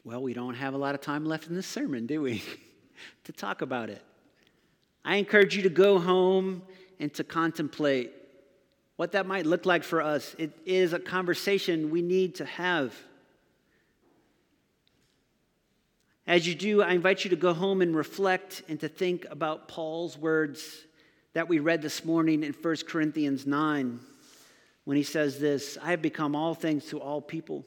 Well, 0.04 0.22
we 0.22 0.34
don't 0.34 0.54
have 0.54 0.74
a 0.74 0.78
lot 0.78 0.94
of 0.94 1.00
time 1.00 1.24
left 1.24 1.48
in 1.48 1.54
this 1.54 1.66
sermon, 1.66 2.06
do 2.06 2.22
we? 2.22 2.42
to 3.24 3.32
talk 3.32 3.60
about 3.60 3.90
it. 3.90 4.02
I 5.04 5.16
encourage 5.16 5.56
you 5.56 5.62
to 5.62 5.68
go 5.68 5.98
home 5.98 6.62
and 7.00 7.12
to 7.14 7.24
contemplate 7.24 8.12
what 8.96 9.12
that 9.12 9.26
might 9.26 9.46
look 9.46 9.66
like 9.66 9.84
for 9.84 10.00
us. 10.00 10.34
It 10.38 10.52
is 10.64 10.92
a 10.92 10.98
conversation 10.98 11.90
we 11.90 12.02
need 12.02 12.36
to 12.36 12.44
have. 12.44 12.94
As 16.26 16.46
you 16.46 16.54
do, 16.54 16.82
I 16.82 16.92
invite 16.92 17.24
you 17.24 17.30
to 17.30 17.36
go 17.36 17.52
home 17.52 17.82
and 17.82 17.94
reflect 17.94 18.62
and 18.68 18.80
to 18.80 18.88
think 18.88 19.26
about 19.30 19.68
Paul's 19.68 20.18
words 20.18 20.86
that 21.34 21.48
we 21.48 21.58
read 21.58 21.82
this 21.82 22.04
morning 22.04 22.42
in 22.42 22.52
1 22.52 22.76
Corinthians 22.88 23.46
9 23.46 24.00
when 24.86 24.96
he 24.96 25.02
says 25.02 25.38
this 25.38 25.76
I 25.82 25.90
have 25.90 26.00
become 26.00 26.34
all 26.34 26.54
things 26.54 26.86
to 26.86 27.00
all 27.00 27.20
people, 27.20 27.66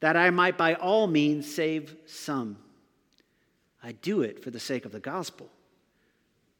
that 0.00 0.16
I 0.16 0.30
might 0.30 0.58
by 0.58 0.74
all 0.74 1.06
means 1.06 1.52
save 1.52 1.94
some. 2.06 2.56
I 3.82 3.92
do 3.92 4.22
it 4.22 4.42
for 4.42 4.50
the 4.50 4.58
sake 4.58 4.84
of 4.84 4.92
the 4.92 4.98
gospel, 4.98 5.48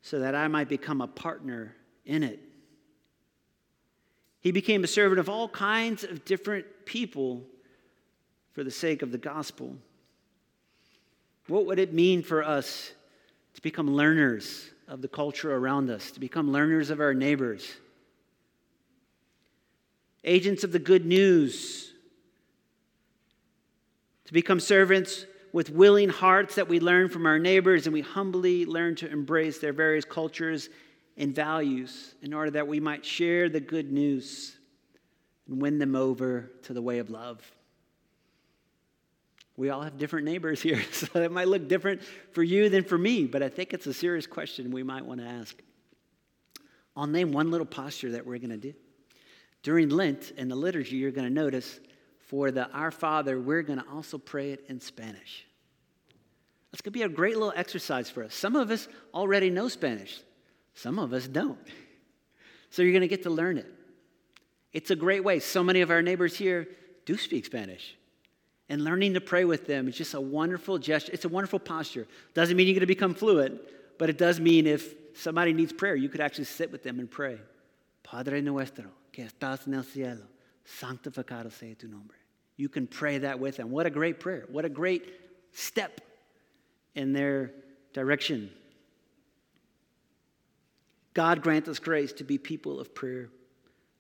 so 0.03 0.20
that 0.20 0.35
I 0.35 0.46
might 0.46 0.68
become 0.68 1.00
a 1.00 1.09
partner 1.09 1.74
in 2.05 2.22
it. 2.22 2.38
He 4.40 4.53
became 4.53 4.85
a 4.85 4.87
servant 4.87 5.18
of 5.18 5.29
all 5.29 5.48
kinds 5.48 6.05
of 6.05 6.24
different 6.24 6.66
people 6.85 7.42
for 8.53 8.62
the 8.62 8.70
sake 8.70 9.03
of 9.03 9.11
the 9.11 9.18
gospel. 9.18 9.74
What 11.46 11.66
would 11.66 11.79
it 11.79 11.94
mean 11.94 12.22
for 12.22 12.42
us 12.42 12.92
to 13.55 13.62
become 13.62 13.94
learners 13.94 14.70
of 14.87 15.00
the 15.00 15.09
culture 15.09 15.55
around 15.55 15.88
us, 15.88 16.11
to 16.11 16.20
become 16.20 16.53
learners 16.53 16.90
of 16.90 17.00
our 17.00 17.14
neighbors, 17.14 17.70
agents 20.24 20.64
of 20.64 20.72
the 20.72 20.78
good 20.78 21.06
news, 21.06 21.92
to 24.26 24.33
become 24.33 24.61
servants 24.61 25.26
with 25.52 25.70
willing 25.70 26.09
hearts 26.09 26.54
that 26.54 26.68
we 26.68 26.78
learn 26.78 27.09
from 27.09 27.26
our 27.26 27.38
neighbors 27.38 27.87
and 27.87 27.92
we 27.92 28.00
humbly 28.00 28.64
learn 28.64 28.94
to 28.94 29.11
embrace 29.11 29.59
their 29.59 29.72
various 29.72 30.04
cultures 30.04 30.68
and 31.16 31.35
values 31.35 32.14
in 32.22 32.33
order 32.33 32.50
that 32.52 32.68
we 32.68 32.78
might 32.78 33.04
share 33.04 33.48
the 33.48 33.59
good 33.59 33.90
news 33.90 34.56
and 35.48 35.61
win 35.61 35.78
them 35.78 35.96
over 35.96 36.50
to 36.62 36.72
the 36.72 36.80
way 36.80 36.98
of 36.98 37.11
love. 37.11 37.50
We 39.56 39.68
all 39.70 39.83
have 39.83 39.98
different 39.98 40.26
neighbors 40.26 40.62
here, 40.62 40.83
so 40.92 41.20
it 41.20 41.33
might 41.33 41.48
look 41.48 41.68
different 41.68 42.02
for 42.33 42.42
you 42.42 42.68
than 42.68 42.85
for 42.85 42.96
me, 42.96 43.26
but 43.26 43.42
I 43.42 43.48
think 43.48 43.74
it's 43.74 43.87
a 43.87 43.94
serious 43.94 44.26
question 44.26 44.70
we 44.70 44.83
might 44.83 45.04
want 45.04 45.20
to 45.20 45.26
ask. 45.26 45.61
I'll 46.96 47.06
name 47.06 47.33
one 47.33 47.50
little 47.50 47.66
posture 47.66 48.12
that 48.12 48.24
we're 48.24 48.38
going 48.38 48.50
to 48.50 48.56
do. 48.56 48.74
During 49.62 49.90
Lent 49.90 50.33
in 50.37 50.49
the 50.49 50.57
liturgy, 50.57 50.96
you're 50.96 51.11
going 51.11 51.29
to 51.29 51.35
notice 51.35 51.81
for 52.29 52.51
the 52.51 52.68
Our 52.70 52.90
Father, 52.90 53.40
we're 53.40 53.62
going 53.62 53.79
to 53.79 53.88
also 53.92 54.16
pray 54.16 54.53
it 54.53 54.64
in 54.68 54.81
Spanish. 54.81 55.46
That's 56.70 56.83
going 56.83 56.92
to 56.92 56.99
be 56.99 57.03
a 57.03 57.09
great 57.09 57.35
little 57.35 57.53
exercise 57.57 58.09
for 58.09 58.23
us. 58.23 58.35
Some 58.35 58.57
of 58.57 58.70
us 58.70 58.88
already 59.12 59.51
know 59.51 59.68
Spanish, 59.68 60.20
some 60.75 60.99
of 60.99 61.12
us 61.12 61.27
don't. 61.27 61.59
So 62.73 62.83
you're 62.83 62.92
going 62.92 63.01
to 63.01 63.09
get 63.09 63.25
to 63.25 63.31
learn 63.31 63.59
it. 63.59 63.66
It's 64.73 64.92
a 64.92 64.94
great 64.94 65.25
way. 65.25 65.40
So 65.40 65.64
many 65.64 65.81
of 65.81 65.90
our 65.90 66.03
neighbors 66.03 66.37
here 66.37 66.68
do 67.05 67.16
speak 67.16 67.44
Spanish. 67.44 67.96
And 68.68 68.85
learning 68.85 69.14
to 69.14 69.20
pray 69.20 69.44
with 69.44 69.66
them 69.66 69.88
is 69.88 69.96
just 69.96 70.14
a 70.14 70.20
wonderful 70.20 70.79
gesture. 70.79 71.11
It's 71.12 71.25
a 71.25 71.29
wonderful 71.29 71.59
posture. 71.59 72.07
Doesn't 72.35 72.57
mean 72.57 72.68
you're 72.68 72.75
going 72.75 72.83
to 72.83 72.87
become 72.87 73.14
fluent, 73.14 73.61
but 73.99 74.09
it 74.09 74.18
does 74.18 74.38
mean 74.38 74.68
if 74.68 74.94
somebody 75.14 75.53
needs 75.53 75.73
prayer, 75.73 75.96
you 75.96 76.09
could 76.09 76.20
actually 76.20 76.44
sit 76.44 76.70
with 76.70 76.85
them 76.85 77.01
and 77.01 77.11
pray. 77.11 77.40
Padre 78.05 78.40
nuestro, 78.40 78.87
que 79.12 79.25
estás 79.25 79.66
en 79.66 79.75
el 79.75 79.83
cielo, 79.83 80.27
santificado 80.64 81.50
sea 81.52 81.75
tu 81.75 81.88
nombre. 81.88 82.17
You 82.56 82.69
can 82.69 82.87
pray 82.87 83.19
that 83.19 83.40
with 83.40 83.56
them. 83.56 83.71
What 83.71 83.87
a 83.87 83.90
great 83.90 84.21
prayer. 84.21 84.46
What 84.50 84.65
a 84.65 84.69
great 84.69 85.04
step 85.52 86.00
in 86.94 87.13
their 87.13 87.52
direction. 87.92 88.50
God 91.15 91.42
grant 91.42 91.69
us 91.69 91.79
grace 91.79 92.13
to 92.15 92.25
be 92.25 92.38
people 92.38 92.79
of 92.79 92.94
prayer 92.94 93.31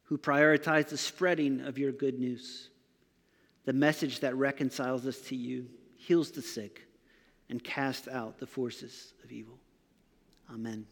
who 0.04 0.18
prioritize 0.18 0.88
the 0.88 0.98
spreading 0.98 1.60
of 1.60 1.78
your 1.78 1.92
good 1.92 2.18
news 2.18 2.70
the 3.64 3.72
message 3.72 4.20
that 4.20 4.34
reconciles 4.36 5.06
us 5.06 5.20
to 5.20 5.36
you, 5.36 5.66
heals 5.96 6.30
the 6.30 6.42
sick, 6.42 6.88
and 7.50 7.62
casts 7.62 8.08
out 8.08 8.38
the 8.38 8.46
forces 8.46 9.12
of 9.22 9.30
evil. 9.30 9.58
Amen. 10.52 10.86